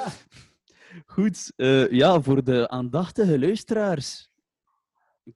[1.06, 4.30] Goed, eh, ja, voor de aandachtige luisteraars.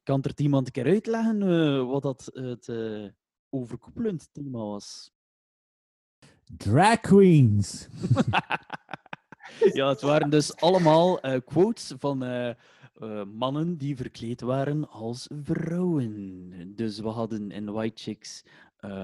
[0.04, 3.06] Kan er iemand een keer uitleggen eh, wat dat het eh,
[3.50, 5.12] overkoepelend thema was?
[6.58, 7.88] Drag queens.
[9.74, 12.18] Ja, het waren dus allemaal quotes van
[13.34, 16.76] mannen die verkleed waren als vrouwen.
[16.76, 18.44] Dus we hadden in White Chicks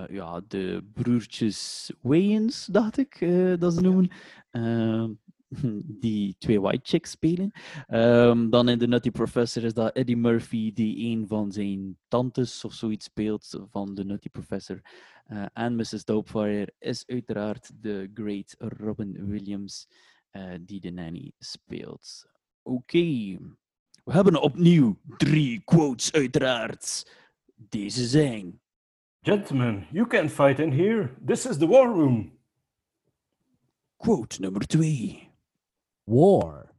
[0.10, 3.20] ja, de broertjes Wayans, dacht ik
[3.60, 4.10] dat ze noemen.
[6.06, 7.52] die twee White Chicks spelen.
[7.88, 12.64] Ehm, dan in The Nutty Professor is dat Eddie Murphy, die een van zijn tantes
[12.64, 14.82] of zoiets speelt van The Nutty Professor.
[15.26, 16.06] Eh, en Mrs.
[16.06, 19.88] Doubtfire is uiteraard de great Robin Williams,
[20.30, 22.26] eh, die de nanny speelt.
[22.62, 23.38] Oké,
[24.04, 27.12] we hebben opnieuw drie quotes, uiteraard.
[27.56, 28.62] Deze zijn.
[29.22, 31.14] Gentlemen, you can't fight in here.
[31.26, 32.32] This is the war room.
[33.98, 35.27] Quote nummer twee.
[36.08, 36.74] War.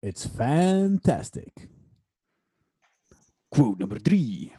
[0.00, 1.68] It's fantastic.
[3.48, 4.52] Quote nummer drie.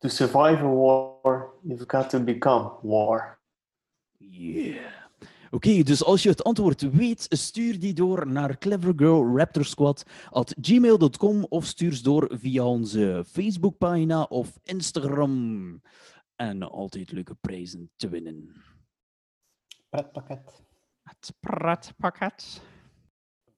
[0.00, 3.38] To survive a war, you've got to become war.
[4.18, 4.98] Yeah.
[5.50, 12.02] Oké, dus als je het antwoord weet, stuur die door naar clevergirlraptorsquad.gmail.com of stuur ze
[12.02, 15.82] door via onze Facebookpagina of Instagram.
[16.36, 18.54] En altijd leuke prijzen te winnen.
[19.88, 20.68] Pretpakket.
[21.02, 22.62] Het pretpakket.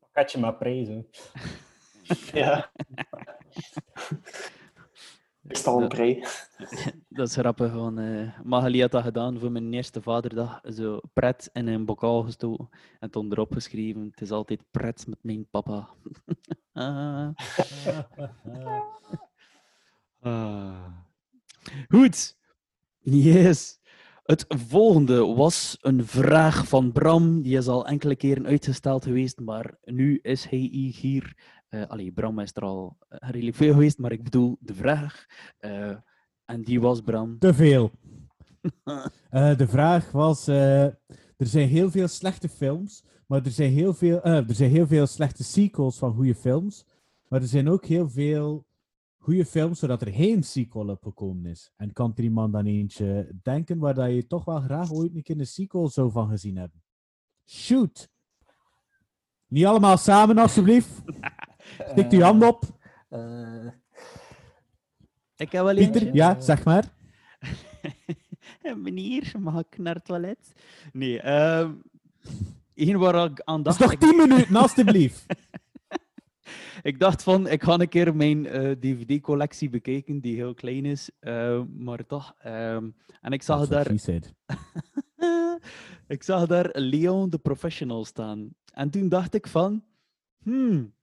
[0.00, 1.06] Pakketje maar prijzen.
[2.32, 2.70] Ja.
[5.48, 6.24] Ik sta al prei.
[7.08, 10.60] Dat is grappig, want eh Magali had dat gedaan voor mijn eerste vaderdag.
[10.74, 12.68] Zo pret in een bokaal gestoken
[13.00, 15.88] en toen erop geschreven: Het is altijd pret met mijn papa.
[16.72, 17.28] Ah.
[20.20, 20.86] Ah.
[21.88, 22.36] Goed.
[22.98, 23.80] Yes.
[24.22, 27.42] Het volgende was een vraag van Bram.
[27.42, 30.58] Die is al enkele keren uitgesteld geweest, maar nu is hij
[30.94, 31.36] hier.
[31.68, 35.26] Eh allee, Bram is er al eh, redelijk veel geweest, maar ik bedoel de vraag.
[35.58, 35.96] Eh,
[36.44, 37.38] en die was Bram.
[37.38, 37.90] Te veel.
[39.56, 40.96] De vraag was: er
[41.36, 45.44] zijn heel veel slechte films, maar er zijn heel veel, er zijn heel veel slechte
[45.44, 46.84] sequels van goede films.
[47.28, 48.66] Maar er zijn ook heel veel
[49.22, 51.72] goede films zodat er geen sequel op gekomen is.
[51.76, 55.22] En kan er iemand aan eentje denken waar dat je toch wel graag ooit een
[55.22, 56.82] keer een sequel zou van gezien hebben?
[57.46, 58.10] Shoot!
[59.46, 60.90] Niet allemaal samen, alsjeblieft.
[61.90, 62.64] Stikt uw hand op.
[63.08, 63.66] Eh,
[65.36, 66.12] Ik heb wel Pieter, eentje.
[66.14, 66.94] ja, zeg maar.
[68.76, 70.52] Meneer, mag ik naar het toilet?
[70.92, 71.72] Nee, ehm
[72.74, 75.26] één waar ik aan Dat is nog 10 minuten, alsjeblieft.
[76.82, 81.10] Ik dacht van, ik ga een keer mijn eh, DVD-collectie bekijken, die heel klein is.
[81.20, 82.34] eh, maar toch.
[82.38, 82.90] ehm,
[83.20, 84.20] en ik zag That's daar,
[86.16, 88.54] ik zag daar Leon the Professional staan.
[88.72, 89.84] En toen dacht ik van,
[90.42, 90.94] hmm,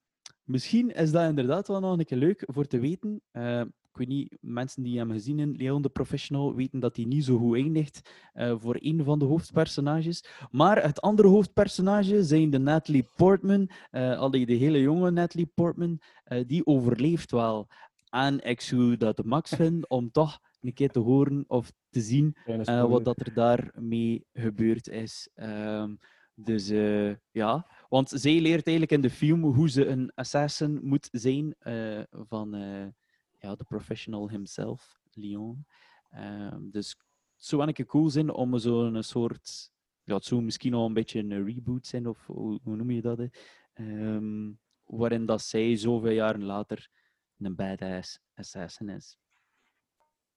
[0.44, 3.22] misschien is dat inderdaad wel nog een keer leuk voor te weten.
[3.32, 3.62] Eh,
[3.92, 7.24] ik weet niet, mensen die hem gezien hebben, Leon the Professional, weten dat hij niet
[7.24, 8.02] zo goed eindigt
[8.34, 10.24] eh, voor een van de hoofdpersonages.
[10.52, 16.00] Maar het andere hoofdpersonage zijn de Natalie Portman, eh allee, de hele jonge Natalie Portman,
[16.24, 17.68] eh, die overleeft wel.
[18.10, 22.02] En ik zou dat de max vinden om toch een keer te horen of te
[22.02, 22.36] zien
[22.66, 25.30] wat dat er daarmee gebeurd is.
[25.34, 25.96] Ehm,
[26.34, 26.68] dus
[27.32, 31.56] ja, want zij leert eigenlijk in de film hoe ze een assassin moet zijn
[32.12, 32.56] van
[33.40, 35.66] ja, de professional himself, Leon.
[36.10, 36.90] Ehm, dus
[37.36, 39.72] het zou wel een keer cool zijn om zo'n soort,
[40.04, 43.02] ja, het zou misschien al een beetje een reboot zijn, of hoe, hoe noem je
[43.02, 43.20] dat?
[43.74, 44.52] Ehm,
[44.86, 46.90] waarin dat zij zoveel jaren later
[47.38, 49.18] een badass assassin is.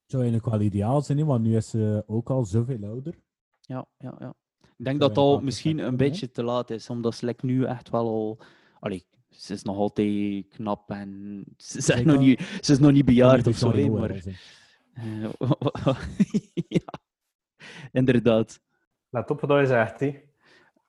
[0.07, 3.19] Zou eigenlijk wel ideaal zijn, want nu is ze ook al zoveel ouder.
[3.61, 4.35] Ja, ja, ja.
[4.61, 7.47] Ik denk Zou dat het al misschien een beetje te laat is, omdat ze like,
[7.47, 8.39] nu echt wel al...
[8.81, 13.05] Allee, ze is nog altijd knap en ze is, nog niet, ze is nog niet
[13.05, 14.11] bejaard of zo, maar...
[14.95, 15.25] eh,
[16.79, 17.01] ja,
[17.93, 18.61] inderdaad.
[19.11, 20.07] Let op wat je zegt, hè.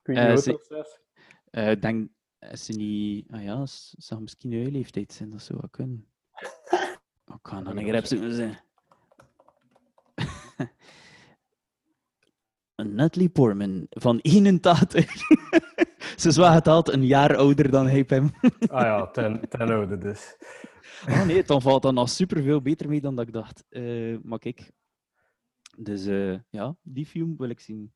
[0.02, 0.98] Eh, niet het is.
[1.50, 3.30] Eh, Ik denk, is ze niet...
[3.30, 6.06] Ah ja, ze zou misschien je leeftijd zijn, dat zou wel kunnen.
[7.26, 8.58] Oh, ik ga dan een zoeken zijn.
[12.76, 15.06] Natalie Portman van 81.
[16.20, 18.30] Ze is wel geteld een jaar ouder dan hij Pim.
[18.66, 20.36] Ah ja, ten, ten oude dus.
[21.08, 23.64] Oh nee, dan valt dat nog superveel beter mee dan dat ik dacht.
[23.68, 24.72] Eh, maar kijk.
[25.78, 27.92] Dus eh, ja, die film wil ik zien.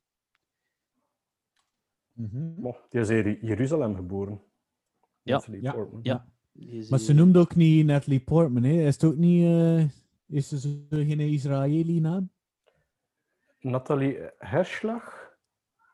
[2.13, 2.71] Mhm.
[2.89, 4.41] Die is in Jeruzalem geboren.
[5.23, 5.99] Ja, Natalie ja, Portman.
[6.03, 6.25] ja.
[6.89, 8.71] Maar ze noemt ook niet Natalie Portman, hè?
[8.85, 9.43] Is het ook niet...
[9.43, 9.83] eh,
[10.27, 12.31] is ze geen Israëli naam?
[13.59, 15.27] Nathalie Herschlag?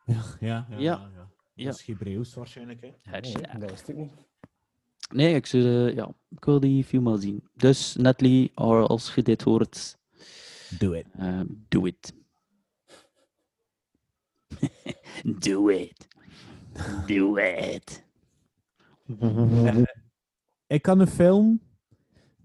[0.06, 0.78] Ja, ja, ja.
[0.78, 1.12] Ja.
[1.54, 1.66] Ja.
[1.66, 2.92] Dat is Hebreeuws waarschijnlijk, hè?
[3.02, 3.52] Herschlag.
[3.52, 4.12] Nee, dat wist ik niet.
[5.10, 7.50] Nee, ik, zou, eh, ja, ik wil die film wel zien.
[7.54, 9.98] Dus, Natalie, or als je dit hoort,
[10.80, 11.06] Do it.
[11.18, 12.14] eh, do it.
[15.40, 16.08] do it.
[17.08, 18.04] Do it.
[20.68, 21.62] Ik kan een film,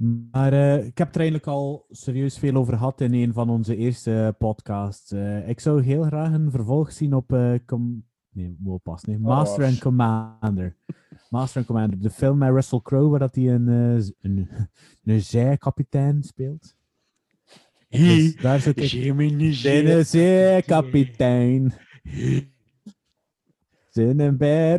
[0.01, 3.77] maar eh, ik heb er eigenlijk al serieus veel over gehad in een van onze
[3.77, 5.13] eerste podcasts.
[5.13, 9.19] Eh, ik zou heel graag een vervolg zien op eh, com- nee, moet pas, nee.
[9.19, 10.77] Master and Commander.
[11.31, 13.67] Master and Commander, de film met Russell Crowe, waar dat hij een,
[14.21, 14.49] een,
[15.05, 16.75] een zijkapitein speelt.
[17.89, 19.55] Dus daar zou ik...
[19.55, 21.73] Zijn zeekapitein.
[23.91, 24.79] Zijn een beer.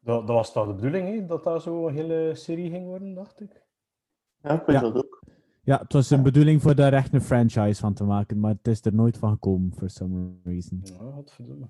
[0.00, 1.26] Dat, dat was toch de bedoeling, hè?
[1.26, 3.61] dat dat zo een hele serie ging worden, dacht ik.
[4.42, 4.80] Ja, ik weet Ja.
[4.82, 5.22] dat ook.
[5.64, 8.68] Ja, het was een bedoeling voor daar echt een franchise van te maken, maar het
[8.68, 10.80] is er nooit van gekomen, for some reason.
[10.82, 11.66] Ja, godverdomme.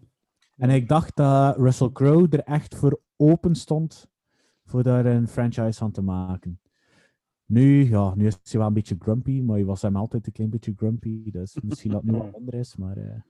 [0.56, 4.10] En ik dacht dat Russell Crowe er echt voor open stond
[4.64, 6.60] voor daar een franchise van te maken.
[7.46, 10.32] Nu, ja, nu is hij wel een beetje grumpy, maar hij was hem altijd een
[10.32, 13.20] klein beetje grumpy, dus misschien dat nu wat minder is, maar eh,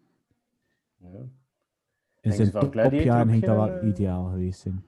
[0.97, 1.09] Ja.
[2.21, 4.85] in zijn topjaren ging dat wel eh, ideaal geweest zijn.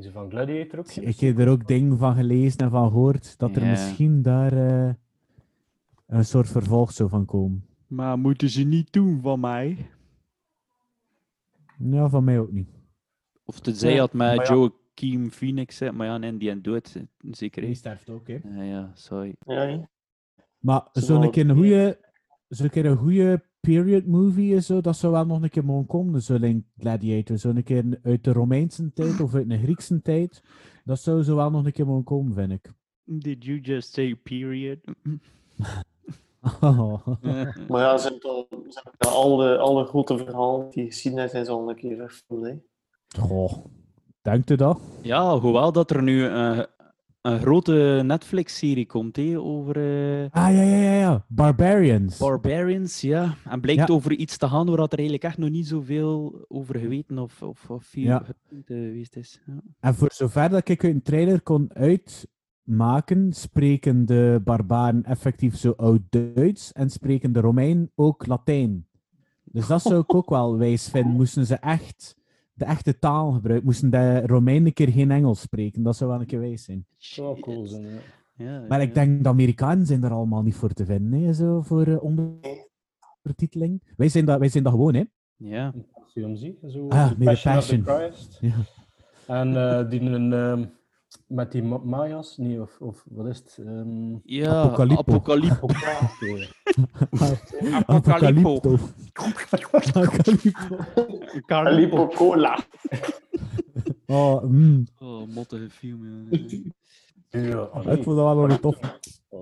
[0.00, 0.90] Ze van Gladiator ook?
[0.90, 4.94] Ik heb er ook dingen van gelezen en van gehoord dat er misschien daar eh,
[6.06, 7.64] een soort vervolg zou van komen.
[7.86, 9.90] Maar moeten ze niet doen van mij?
[11.78, 12.68] Ja, van mij ook niet.
[13.44, 14.54] Of tenzij Ja, had met maar ja.
[14.54, 17.62] Joaquin Phoenix, hè, maar ja, en die en dood, zeker.
[17.62, 17.74] hè.
[17.74, 18.38] sterft ook, hè.
[18.44, 19.34] Ja, ja, sorry.
[19.46, 19.88] Ja.
[20.58, 21.98] Maar zo'n keer een goede,
[22.48, 23.44] zo'n keer een goede
[23.74, 26.22] period movie en zo, dat zou wel nog een keer mogen komen.
[26.22, 30.42] Zo in Gladiator, zo'n keer een- uit de Romeinse tijd of uit de Griekse tijd.
[30.84, 32.72] Dat zou zo wel nog een keer mogen komen, vind ik.
[33.04, 34.78] Did you just say period?
[37.68, 39.14] Maar ja, ze hebben toch- ze hebben toch
[39.58, 42.46] alle, grote verhalen die geschiedenis zijn zo al een keer verfilmd.
[42.46, 42.54] hè.
[43.20, 43.52] Goh,
[44.22, 44.80] denkt u dat?
[45.02, 46.58] Ja, hoewel dat er nu eh,
[47.26, 51.24] een grote Netflix-serie komt hè, over eh, Ah, ja, ja, ja, ja.
[51.28, 52.18] Barbarians.
[52.18, 53.34] Barbarians, ja.
[53.50, 53.94] En blijkt Ja.
[53.94, 57.70] over iets te gaan waar er eigenlijk echt nog niet zoveel over geweten of, of,
[57.70, 58.24] of veel Ja.
[58.64, 59.40] geweest is.
[59.46, 59.60] Ja.
[59.80, 66.72] En voor zover dat ik een trailer kon uitmaken, spreken de barbaren effectief zo oud-Duits
[66.72, 68.86] en spreken de Romeinen ook Latijn.
[69.44, 71.12] Dus dat zou ik ook wel wijs vinden.
[71.12, 72.16] Moesten ze echt
[72.56, 75.82] de echte taal gebruiken, moesten de Romeinen een keer geen Engels spreken.
[75.82, 76.86] Dat zou wel een keer wijs zijn.
[76.96, 77.98] Zou wel cool zijn, ja.
[78.36, 81.60] Ja, Maar ik denk de Amerikanen zijn er allemaal niet voor te vinden, hè, zo
[81.62, 82.02] voor eh,
[83.22, 83.82] ondertiteling.
[83.96, 85.04] Wij zijn dat, wij zijn dat gewoon, hè?
[85.36, 85.74] Ja.
[86.68, 86.88] Zo.
[86.88, 87.82] Ah, The met de Passion of the Passion.
[87.84, 88.38] Christ.
[88.40, 88.54] Ja.
[89.26, 90.64] En eh, die een, ehm,
[91.26, 93.58] met die Ma- Maya's, nee, of, of wat is het?
[93.66, 95.12] Ehm Ja, Apocalypto.
[95.12, 95.68] Apocalypto.
[97.86, 98.78] Apocalypto.
[100.72, 102.08] Apocalypto.
[102.08, 102.58] Cola.
[104.06, 104.84] Oh, mm.
[104.98, 106.28] Oh, mottige film.
[107.30, 108.78] Ja, Ja, Ik vond dat wel een tof.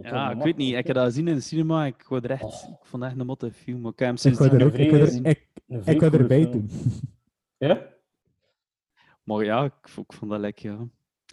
[0.03, 0.75] ja ik weet niet.
[0.75, 1.87] Ik heb dat gezien in de cinema.
[1.87, 2.43] Ik, word er echt,
[2.81, 3.81] ik vond echt een mottige film.
[3.81, 6.01] maar Ik heb hem Ik sinds wou er ik wou er, Een ik, Een ik
[6.01, 6.71] wou vrij erbij doen.
[7.59, 7.83] Ja?
[9.23, 10.79] Maar ja, ik, ik vond dat lekker, ja.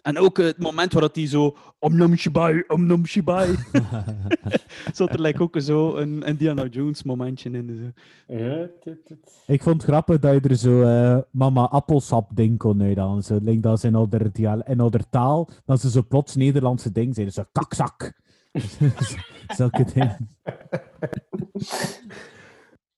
[0.02, 1.56] En ook het moment waar dat hij zo...
[1.78, 3.54] Om nam shibai, om nam shibai.
[4.94, 7.94] Zat er like, ook zo een Indiana Jones momentje in.
[8.26, 8.34] Zo.
[8.36, 9.42] Ja, dit, dit.
[9.46, 13.22] Ik vond het grappig dat je er zo eh, mama appelsap ding kon uithalen.
[13.22, 14.30] Zo, like dat ze in ouder,
[14.66, 17.34] in ouder taal, dat ze zo plots Nederlandse ding zeiden.
[17.34, 18.20] Zo kakzak.
[19.56, 20.36] Zulke dingen.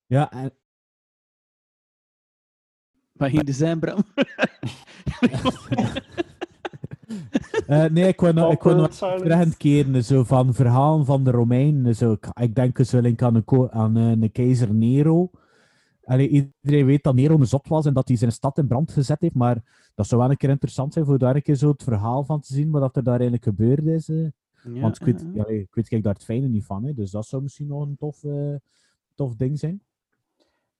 [0.06, 0.52] ja, en,
[3.12, 4.04] Maar ging de zijn, Bram?
[7.66, 11.96] Eh, nee, ik wou nog, ik nog het keren, zo van verhalen van de Romeinen.
[11.96, 15.30] Zo, ik, ik denk zo link aan een, aan eh, een keizer Nero.
[16.04, 18.92] Allee, iedereen weet dat Nero een zot was en dat hij zijn stad in brand
[18.92, 21.68] gezet heeft, maar dat zou wel een keer interessant zijn voor daar een keer zo
[21.68, 24.08] het verhaal van te zien, wat er daar eigenlijk gebeurd is.
[24.08, 24.28] eh.
[24.74, 25.46] Ja, Want ik weet, ja.
[25.46, 27.96] ik weet kijk, daar het fijne niet van, hè, dus dat zou misschien nog een
[27.96, 28.22] tof,
[29.14, 29.82] tof ding zijn.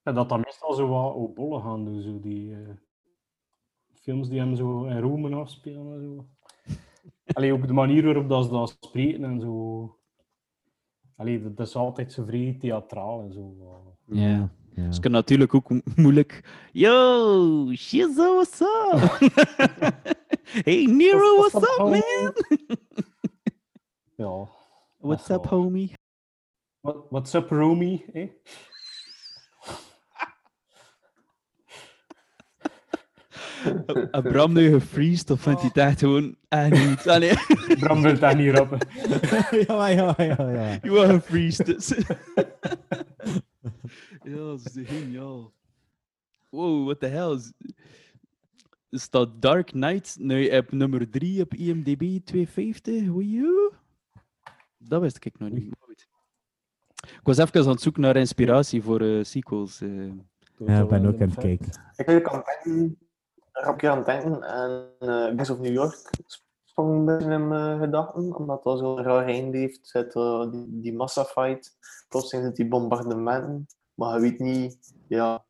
[0.02, 2.56] Ja, dat dan meestal zo wat op bollen gaan doen, zo die
[4.04, 6.26] films die hem zo in Rome afspelen en zo.
[7.32, 9.98] Allee, ook de manier waarop dat ze dat spreken en zo.
[11.16, 13.54] Allee, dat, is altijd zo vrij theatraal en zo.
[13.60, 14.20] eh.
[14.22, 14.52] Ja.
[14.74, 14.86] Ja.
[14.86, 16.44] Dus ik kan natuurlijk ook mo- moeilijk.
[16.72, 19.18] Yo, Shizzo, what's up?
[20.66, 22.32] hey, Nero, what's up, man?
[24.16, 24.48] Ja.
[24.98, 25.92] What's up, homie?
[26.80, 28.04] What, what's up, Romy?
[28.12, 28.28] Eh?
[34.22, 37.08] Bram nu gefreezed of vindt hij het echt gewoon echt niet?
[37.08, 37.32] Ah, nee.
[37.80, 38.78] Bram wil daar niet rappen.
[39.66, 40.78] ja, ja, ja, ja.
[40.82, 41.66] Je was gefreezed.
[41.66, 41.88] dus.
[44.22, 45.52] ja, dat is geniaal.
[46.50, 47.30] Wow, what the hell?
[47.34, 47.52] is-
[48.90, 53.06] Er staat Dark Knight nu op nummer 3 op IMDb 250.
[53.08, 53.72] Woejoe.
[54.78, 55.64] Dat wist ik nog niet.
[55.68, 56.08] maar goed.
[57.04, 59.80] Ik was even aan het zoeken naar inspiratie voor eh, sequels.
[59.80, 59.88] eh.
[60.66, 61.68] Ja, ik ben ook aan het kijken.
[61.96, 62.42] Ik ben ook aan
[63.54, 66.10] er een keer aan het denken en uh, Gangs of New York
[66.64, 69.86] sprong een beetje in mijn gedachten, omdat dat zo'n raar einde heeft.
[69.88, 71.76] Zit, uh, die, die massafight,
[72.08, 75.44] plots zijn het die bombardementen, maar je weet niet ja,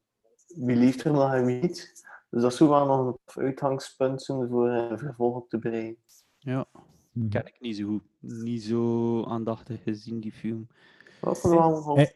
[0.46, 2.04] wie leeft er nog en wie niet.
[2.30, 5.96] Dus dat zou wel nog een uitgangspunt zijn voor een vervolg op te breien.
[6.38, 6.66] Ja,
[7.12, 7.28] Mhm.
[7.28, 8.02] ken ik niet zo goed.
[8.20, 10.68] Niet zo aandachtig gezien, die film.
[11.20, 12.06] Dat is wel Eh,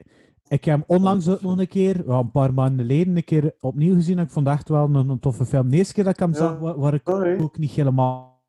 [0.49, 3.95] Ik heb hem onlangs ook nog een keer, een paar maanden geleden, een keer opnieuw
[3.95, 4.19] gezien.
[4.19, 5.69] en Ik vond het echt wel een, een toffe film.
[5.71, 6.37] De eerste keer dat ik hem Ja.
[6.37, 7.41] zag, wa- waar ik Sorry.
[7.41, 8.43] ook niet helemaal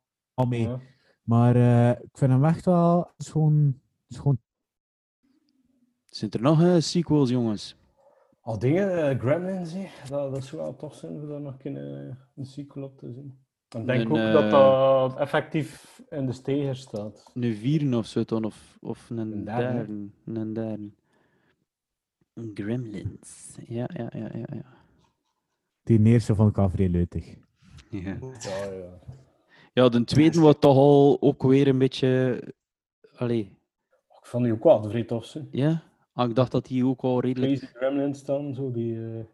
[0.48, 0.62] mee.
[0.68, 0.80] Ja.
[1.22, 3.64] Maar eh, ik vind hem echt wel het is gewoon,
[4.02, 4.38] het is gewoon
[6.04, 7.76] Zijn er nog eh, sequels, jongens?
[8.40, 9.86] Al dingen, eh, Gremlins, hè.
[10.08, 11.76] dat, dat zou wel tof zijn voor daar nog een,
[12.36, 13.38] een sequel op te zien.
[13.68, 17.30] Ik denk Een, ook dat dat effectief in de steger staat.
[17.34, 19.62] Een vierde of zo dan, of, of een, Een derde.
[19.72, 20.08] derde.
[20.24, 20.90] Een derde.
[22.54, 23.56] Gremlins.
[23.66, 24.46] Ja, ja, ja, ja.
[24.52, 24.64] ja.
[25.82, 27.34] die eerste vond ik al vrij leutig.
[27.90, 28.00] Ja,
[28.40, 28.98] Ja, ja.
[29.72, 32.42] ja de tweede was toch al ook weer een beetje...
[33.16, 33.58] Allee,
[34.20, 35.82] Ik vond die ook wel vrij tof ja?
[36.12, 37.58] Ah, ik dacht dat die ook al redelijk...
[37.58, 38.96] Crazy Gremlins dan, zo die...
[38.96, 39.24] eh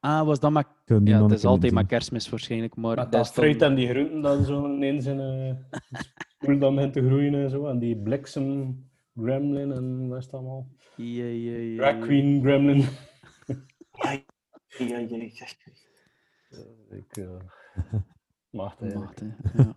[0.00, 0.64] Ah, was dat maar...
[1.04, 2.96] Ja, het is altijd maar kerstmis waarschijnlijk, maar...
[2.96, 5.58] met dat dat is dan- fruit en die groenten dan zo ineens in een
[6.38, 7.66] spoel dan begint te groeien en zo.
[7.66, 8.76] En die bliksem
[9.16, 10.66] gremlin en wat is het allemaal?
[11.02, 12.00] Ja, ja, ja, Drag ja.
[12.06, 12.78] queen gremlin.
[12.78, 14.10] Ja,
[14.78, 15.46] ja, ja, ja.
[16.90, 17.24] Ik, uh,
[17.70, 18.04] eigenlijk.
[18.50, 18.86] Macht, hè.
[18.86, 19.74] Ja.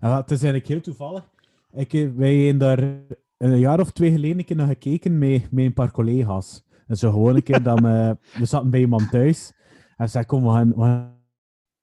[0.00, 1.30] En wel, het is eigenlijk heel toevallig.
[1.72, 2.78] Ik, eh, wij hebben daar
[3.36, 6.64] een jaar of twee geleden een keer naar gekeken met, met een paar collega's.
[6.86, 9.52] En zo gewoon een keer dat we, we zaten bij iemand thuis.
[9.96, 11.22] En ze zei, kom, we gaan, we gaan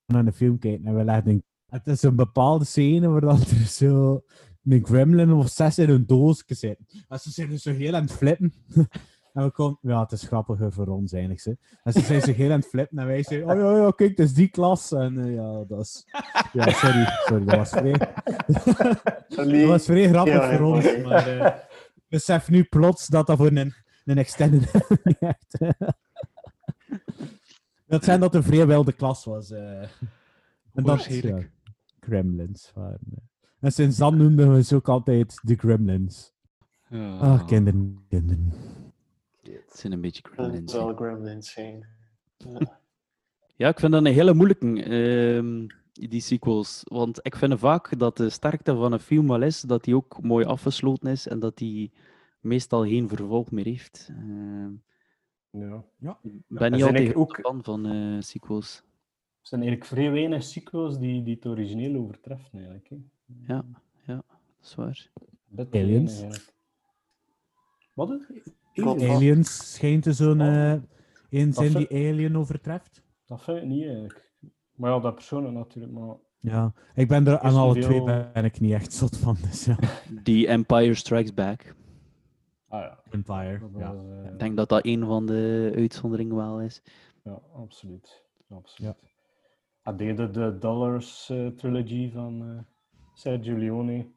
[0.05, 0.85] naar een film kijken.
[0.85, 4.23] En we legden, het is een bepaalde scène waar dan er zo
[4.65, 6.77] een gremlin of zes in een doos zit.
[7.07, 8.53] En ze zijn dus zo heel aan het flippen.
[9.33, 11.43] En we komen, ja, het is grappiger voor ons eigenlijk.
[11.43, 11.51] Hè.
[11.83, 14.17] En ze zijn zo heel aan het flippen en wij zeggen, oh ja, ja, kijk,
[14.17, 14.91] dat is die klas.
[14.91, 16.05] En eh, ja, dat is...
[16.53, 17.91] Ja, sorry, sorry, dat was vrij...
[19.35, 23.47] Dat was vrij grappig Ja, voor ons, maar ik besef nu plots dat dat voor
[23.47, 23.73] een,
[24.05, 24.71] een extended
[27.87, 29.51] dat zijn dat een vrij wilde klas was.
[29.51, 29.81] eh.
[30.73, 31.39] En dat ja,
[31.99, 32.99] Gremlins waren.
[33.61, 36.33] En sinds dan noemden we ze ook altijd de Gremlins.
[36.89, 37.17] Ja.
[37.17, 38.51] Ah, kinderen, kinderen.
[39.41, 40.71] Het zijn een beetje Dat gremlins.
[40.73, 40.79] hè.
[40.79, 41.85] zal Gremlins zijn.
[43.55, 45.67] Ja, ik vind dat een hele moeilijke, ehm,
[46.09, 46.81] die sequels.
[46.83, 50.21] Want ik vind vaak dat de sterkte van een film wel is dat die ook
[50.21, 51.91] mooi afgesloten is en dat die
[52.39, 54.07] meestal geen vervolg meer heeft.
[54.09, 54.71] Ehm,
[55.51, 55.83] Ja.
[56.23, 58.75] ik ben niet altijd ook- fan van eh, sequels.
[59.41, 62.89] Er zijn eigenlijk vrij weinig sequels die, die het origineel overtreffen eigenlijk.
[62.89, 62.95] Hè.
[63.47, 63.65] Ja,
[64.05, 64.25] ja, dat
[64.61, 65.09] is waar.
[65.71, 66.23] Aliens?
[67.93, 68.53] Wat is het?
[68.73, 69.01] Klopt.
[69.01, 70.87] Aliens schijnt er zo'n een
[71.53, 73.03] zijn vind- die Alien overtreft.
[73.25, 74.31] Dat vind ik niet eigenlijk.
[74.75, 75.93] Maar ja, dat persoon natuurlijk.
[75.93, 78.03] Maar Ja, ik ben er aan alle veel- twee
[78.33, 79.35] ben ik niet echt zot van.
[79.49, 79.77] Dus ja.
[80.23, 81.75] Die Empire Strikes Back.
[82.67, 83.59] ah ja, Empire.
[83.59, 83.93] dat Ja.
[83.95, 86.81] was, eh, Ik denk dat dat een van de uitzonderingen wel is.
[87.23, 88.23] ja, absoluut.
[88.49, 88.95] absoluut.
[89.83, 92.63] Ah, de, Dollars eh, trilogy van eh,
[93.13, 94.11] Sergio Leone.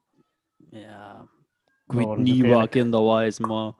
[0.70, 1.28] Ja,
[1.86, 3.72] ik weet waren niet in dat was, maar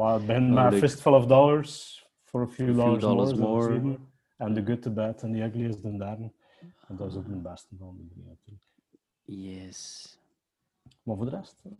[0.00, 0.74] Oh, met leuk.
[0.74, 1.98] Fistful of Dollars.
[2.24, 3.74] For a few, few dollars, dollars more.
[3.74, 3.96] is.
[4.36, 6.32] En The Good, The Bad and The Ugly is de derde.
[6.88, 8.64] En dat is ook de beste van de drie natuurlijk.
[9.22, 10.18] yes.
[11.02, 11.72] Maar voor de rest, eh,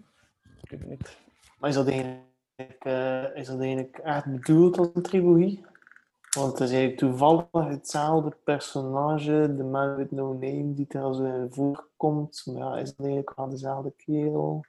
[0.63, 1.19] ik weet het niet.
[1.59, 5.65] Maar is dat eigenlijk, eh, is dat eigenlijk echt bedoeld als een trilogie?
[6.37, 11.53] Want het is eigenlijk toevallig hetzelfde personage, de man with no name, die er in
[11.53, 12.43] voorkomt.
[12.47, 14.65] Maar ja, is dat eigenlijk wel dezelfde kerel?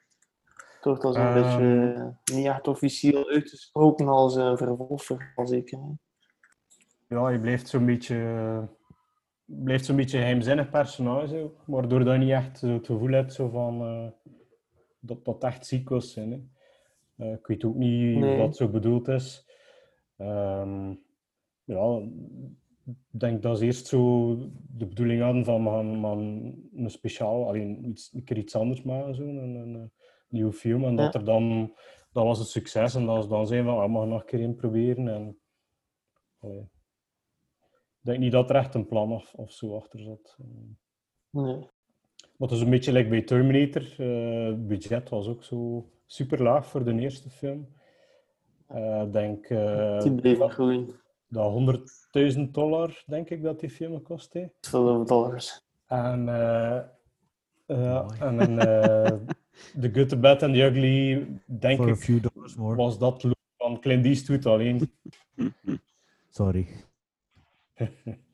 [0.80, 1.34] Toch dat zo'n Ehm.
[1.42, 5.78] beetje niet echt officieel uitgesproken als een vervolgverhaal, zeker.
[5.78, 5.90] hè?
[7.16, 8.68] Ja, je blijft zo'n beetje,
[9.44, 13.80] blijft zo'n beetje een geheimzinnig personage, waardoor je niet echt het gevoel hebt zo van,
[13.82, 14.30] eh,
[15.00, 16.30] dat dat echt sequels zijn.
[16.30, 16.40] Hè.
[17.26, 18.38] Eh, ik weet ook niet Nee.
[18.38, 19.46] wat zo bedoeld is.
[20.16, 20.94] Ehm,
[21.64, 22.02] ja,
[22.86, 24.34] ik denk dat ze eerst zo
[24.76, 28.54] de bedoeling hadden van we gaan, we gaan een speciaal, alleen iets, een keer iets
[28.56, 29.90] anders maken, zo, een, een,
[30.28, 30.84] nieuwe film.
[30.84, 31.18] En dat Ja.
[31.18, 31.74] er dan,
[32.12, 34.26] dat was het succes en dat ze dan zijn van, ah, we gaan nog een
[34.26, 35.08] keer in proberen.
[35.08, 35.38] En,
[36.38, 36.60] allee.
[36.60, 40.36] Ik denk niet dat er echt een plan of, of zo achter zat.
[40.38, 40.46] Eh,
[41.30, 41.56] Nee.
[42.36, 43.94] Maar het is een beetje like bij Terminator.
[43.98, 47.68] eh, het budget was ook zo super laag voor de eerste film.
[48.66, 50.88] Eh, Ik denk eh, Die groeien.
[51.32, 51.76] Dat
[52.36, 54.56] 100.000 dollar, denk ik, dat die film heeft.
[54.60, 55.60] Zoveel dollars.
[55.86, 56.76] En, eh,
[57.66, 59.12] eh, en dan, eh,
[59.80, 62.76] The Good, The Bad and The Ugly, denk For a ik, few dollars more.
[62.76, 64.92] was dat look van Clint Eastwood alleen.
[66.28, 66.68] Sorry.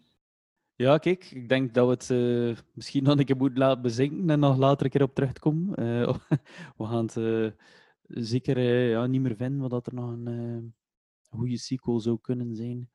[0.80, 4.30] Ja, kijk, ik denk dat we het eh, misschien nog een keer moeten laten bezinken
[4.30, 5.74] en nog later een keer op terugkomen.
[5.74, 6.14] Eh,
[6.78, 7.50] we gaan het eh,
[8.02, 10.74] zeker ja, niet meer vinden wat dat er nog een
[11.30, 12.90] eh, goede sequel zou kunnen zijn.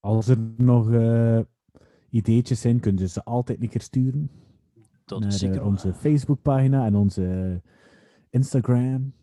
[0.00, 1.40] Als er nog eh,
[2.10, 4.30] ideetjes zijn, kunnen ze ze altijd een keer sturen.
[5.04, 5.70] Dat naar is zeker eh, waar.
[5.70, 7.62] onze Facebookpagina en onze
[8.30, 9.14] Instagram.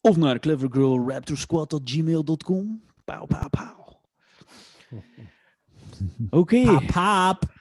[0.00, 2.82] Of naar clevergirlraptorsquad.gmail.com.
[3.04, 4.00] Pauw, pauw, pauw.
[6.40, 6.86] Oké.
[6.86, 7.42] Paap.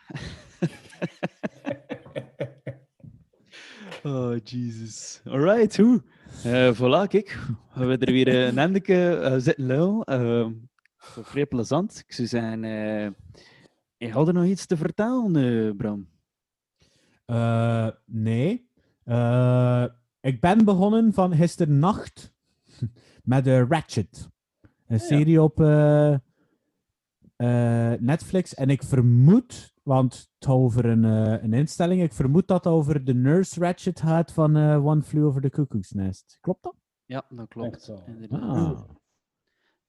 [4.03, 5.21] Oh, Jesus.
[5.25, 6.03] Alright, hoe?
[6.43, 7.39] Eh voilà, kijk.
[7.73, 10.03] We hebben er weer een endeke eh, zitten lul.
[10.09, 10.47] Uh,
[10.97, 12.03] vrij plezant.
[12.07, 13.07] Ik zou zeggen, eh
[14.03, 16.07] je had er nog iets te vertellen, eh, Bram?
[17.25, 18.69] Eh, nee.
[19.03, 19.85] Eh,
[20.21, 22.33] ik ben begonnen van gisternacht
[23.23, 24.29] met de Ratchet.
[24.87, 25.05] Een ja.
[25.05, 26.13] serie op eh,
[27.35, 28.53] eh, Netflix.
[28.53, 32.73] En ik vermoed, want het gaat over een, eh, een instelling, ik vermoed dat het
[32.73, 36.37] over de Nurse Ratchet gaat van eh, One Flew Over the Cuckoo's Nest.
[36.41, 36.75] Klopt dat?
[37.05, 37.91] Ja, dat klopt.
[38.29, 38.81] Ah.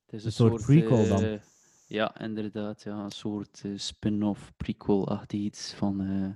[0.04, 1.22] Het is Een soort prequel dan.
[1.22, 1.38] eh,
[1.86, 2.82] ja, inderdaad.
[2.82, 6.28] Ja, een soort spin-off, prequel-achtig iets van eh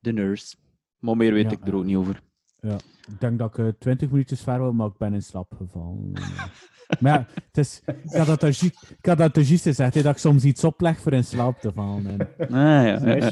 [0.00, 0.56] The Nurse.
[0.98, 2.22] Maar meer weet Ja, ik er ook niet over.
[2.60, 2.74] Ja,
[3.08, 6.12] ik denk dat ik eh, 20 minuutjes ver wil, maar ik ben in slaap gevallen.
[7.00, 9.94] Maar ja, het is, ik had dat er ju- ik had dat er juist gezegd,
[9.94, 12.06] hè, dat ik soms iets opleg voor in slaap te vallen.
[12.06, 12.48] En Ah,
[12.86, 13.30] ja,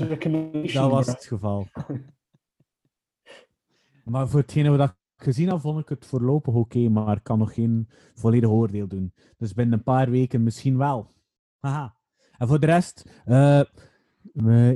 [0.72, 1.66] dat was het geval.
[4.04, 7.38] Maar voor hetgene wat ik gezien heb, vond ik het voorlopig oké, maar ik kan
[7.38, 9.12] nog geen volledig oordeel doen.
[9.38, 11.14] Dus binnen een paar weken misschien wel.
[11.58, 11.94] Haha.
[12.38, 13.66] En voor de rest, eh, eh,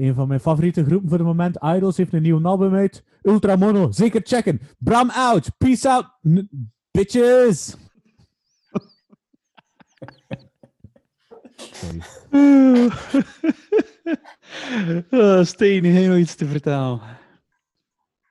[0.00, 3.04] een van mijn favoriete groepen voor het moment, Idols, heeft een nieuw album uit.
[3.22, 4.60] Ultra Mono, zeker checken.
[4.78, 6.06] Bram out, peace out,
[6.90, 7.76] bitches!
[11.90, 12.90] Sorry.
[15.10, 17.00] Ah, Steen, heb je nog iets te vertellen?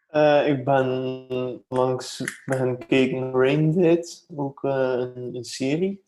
[0.08, 0.88] Eh, ik ben
[1.68, 4.72] langs ben gekeken naar Rain Dead, ook eh,
[5.16, 6.04] een, een serie.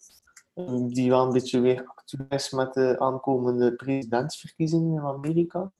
[0.53, 5.71] eh, die wel een beetje weer actueel is met de aankomende presidentsverkiezingen in Amerika.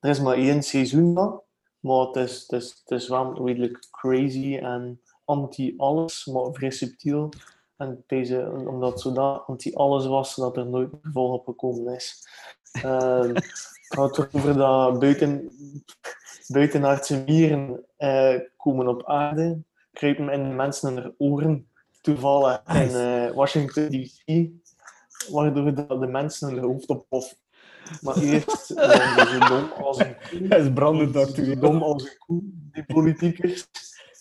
[0.00, 1.42] Er is maar één seizoen van,
[1.80, 7.28] maar het is, het is, het is wel redelijk crazy en anti-alles, maar vrij subtiel.
[7.76, 12.28] En deze, omdat het zodanig anti-alles was, dat er nooit een vervolg op gekomen is.
[12.72, 15.50] Ehm, het gaat over dat buiten,
[16.46, 19.62] buitenaardse mieren eh, komen op aarde,
[19.92, 21.68] kruipen in mensen in hun oren,
[22.00, 23.26] toevallig in Nice.
[23.28, 24.48] eh, Washington DC,
[25.30, 27.36] waardoor dat de mensen hun hoofd oppoffen.
[28.00, 30.48] Maar eerst waren ze zo dom als een koe.
[30.48, 32.40] Hij is brandend dom als een koe,
[32.72, 33.68] die politiekers.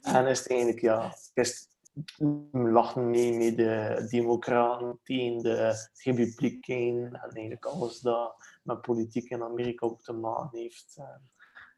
[0.02, 1.68] En is het eigenlijk, ja, is
[2.52, 9.44] lachen mee met de democraten tegen de republikeinen en eigenlijk alles dat met politiek in
[9.44, 10.96] Amerika ook te maken heeft.
[10.98, 11.32] En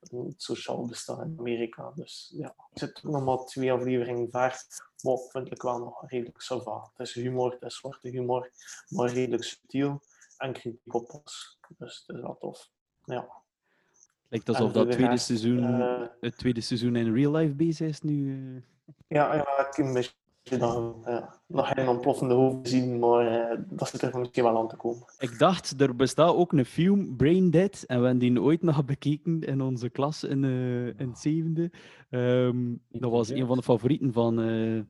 [0.10, 1.92] het sociaal bestaan in Amerika.
[1.96, 4.66] Dus ja, ik zit nog maar twee afleveringen ver,
[5.04, 6.92] maar vind ik wel nog redelijk sava.
[6.94, 8.52] Het is humor, het is zwarte humor,
[8.88, 10.02] maar redelijk subtiel
[10.38, 11.60] en kritiek op ons.
[11.78, 12.70] Dus het is wel tof.
[13.04, 13.44] Ja.
[14.30, 18.02] Lijkt alsof dat tweede rest, seizoen, eh, het tweede seizoen in real life bezig is
[18.02, 18.64] nu.
[19.08, 23.90] Ja, ja, ik een beetje dan, ja, nog geen ontploffende hoofd zien, maar eh, dat
[23.90, 25.04] zit er misschien wel aan te komen.
[25.18, 28.86] Ik dacht, er bestaat ook een film, Brain Dead, en we hebben die ooit nog
[28.86, 31.72] bekeken in onze klas in, eh, in het zevende.
[32.10, 34.82] Ehm, dat was een van de favorieten van, eh,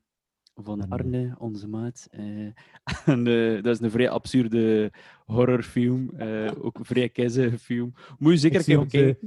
[0.55, 2.07] van Arne, onze maat.
[2.11, 2.21] Eh,
[3.13, 4.91] en, eh, dat is een vrij absurde
[5.25, 7.93] horrorfilm, eh, ook een vrij keizige film.
[8.19, 9.17] Moet je zeker Ik onze,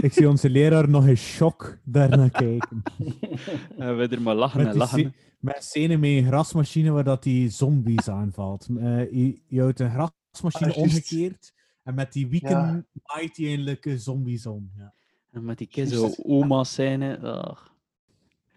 [0.00, 2.82] ik zie onze leraar nog in shock daarnaar kijken.
[3.78, 5.14] En we er maar lachen Met, en lachen.
[5.38, 8.68] met een scène met een grasmachine waar dat die zombies aanvalt.
[8.78, 11.52] Eh, je, je houdt een grasmachine Ah, omgekeerd
[11.82, 12.84] en met die wieken Ja.
[13.14, 14.70] maait hij eindelijk zombies om.
[14.76, 14.94] Ja.
[15.32, 17.18] En met die keizo oma-scène.
[17.18, 17.76] ach.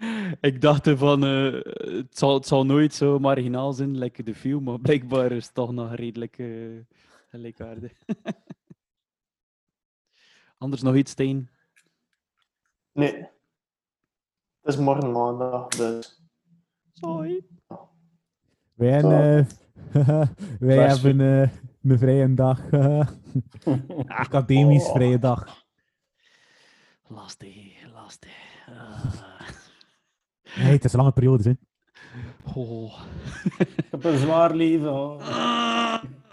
[0.41, 1.53] Ik dacht van, eh,
[1.97, 5.53] het, zal, het zal nooit zo marginaal zijn, like de film, maar blijkbaar is het
[5.53, 6.43] toch nog redelijk
[7.29, 7.91] gelijkaardig.
[10.57, 11.49] Anders nog iets, Steen?
[12.91, 13.13] Nee.
[14.61, 16.21] Het is morgen maandag, dus
[16.93, 17.45] Sorry.
[18.73, 19.45] Wij, eh,
[20.59, 21.15] wij hebben...
[21.81, 22.61] Mijn vrije dag.
[24.07, 24.93] academisch Oh.
[24.93, 25.65] vrije dag.
[27.07, 29.29] Lastig, lastig.
[30.55, 31.53] Nee, het is een lange periode, hè.
[32.55, 32.99] Oh.
[33.59, 34.89] Ik heb een zwaar leven.
[34.89, 35.17] hoor.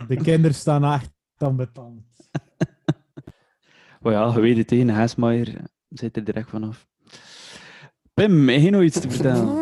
[0.08, 2.02] De kinderen staan echt aan betand.
[4.00, 6.86] Maar ja, je weet het, een Haasmaier zit er direct vanaf.
[8.14, 9.54] Pim, heb je nog iets te vertellen?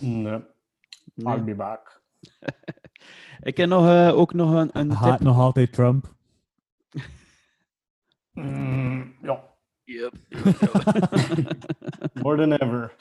[0.00, 0.40] Nee.
[1.14, 1.34] Nee.
[1.34, 2.02] I'll be back.
[3.40, 6.14] Ik heb nog, eh, ook nog een, een Haat nog altijd Trump.
[8.32, 9.44] Mm, ja.
[9.84, 10.12] Yep.
[12.22, 12.94] More than ever.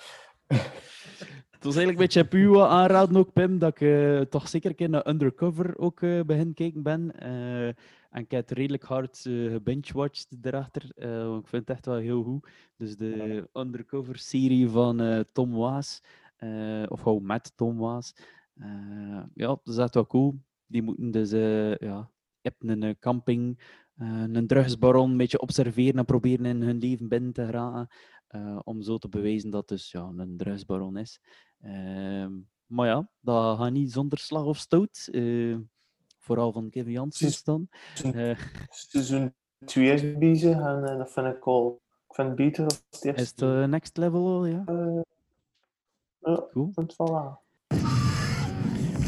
[1.66, 4.76] Het was eigenlijk een beetje puur aanraden ook, Pim, dat ik eh, toch zeker een
[4.76, 7.20] keer naar Undercover ook eh begin kijken ben.
[7.20, 10.92] Eh, en ik heb het redelijk hard gebingewatcht daarachter.
[11.28, 12.48] want ik vind het echt wel heel goed.
[12.78, 16.02] Dus de Undercover-serie van Tom Waas,
[16.88, 18.16] of gewoon met Tom Waas.
[19.34, 20.40] Ja, dat is echt wel cool.
[20.66, 21.32] Die moeten dus
[21.80, 22.10] ja,
[22.42, 23.60] je een camping,
[23.98, 27.88] een drugsbaron, een beetje observeren en proberen in hun leven binnen te geraken.
[28.36, 31.20] Eh, om zo te bewijzen dat het dus ja, een drugsbaron is.
[31.62, 32.32] Ehm,
[32.66, 35.08] maar ja, dat gaat niet zonder slag of stoot.
[35.12, 35.56] eh,
[36.20, 37.68] vooral van Kevin Janssens dan.
[38.14, 38.38] Eh,
[38.70, 39.34] Seizoen
[39.66, 41.82] 2 is bezig en eh, dat vind ik al...
[42.10, 43.22] Ik vind het beter dan het eerste.
[43.22, 44.64] is het eh, next level al, ja?
[44.66, 45.02] Eh,
[46.20, 46.72] ja, Cool.
[46.98, 47.40] wel.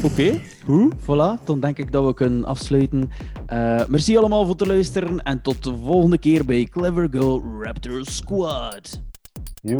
[0.04, 0.94] Oké, goed.
[1.02, 3.10] Voilà, dan denk ik dat we kunnen afsluiten.
[3.46, 8.04] Eh, merci allemaal voor het luisteren en tot de volgende keer bij Clever Girl Raptor
[8.06, 9.00] Squad.
[9.68, 9.76] Ja,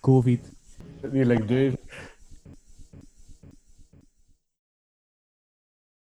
[0.00, 0.52] COVID.
[1.00, 1.74] Weer like duif.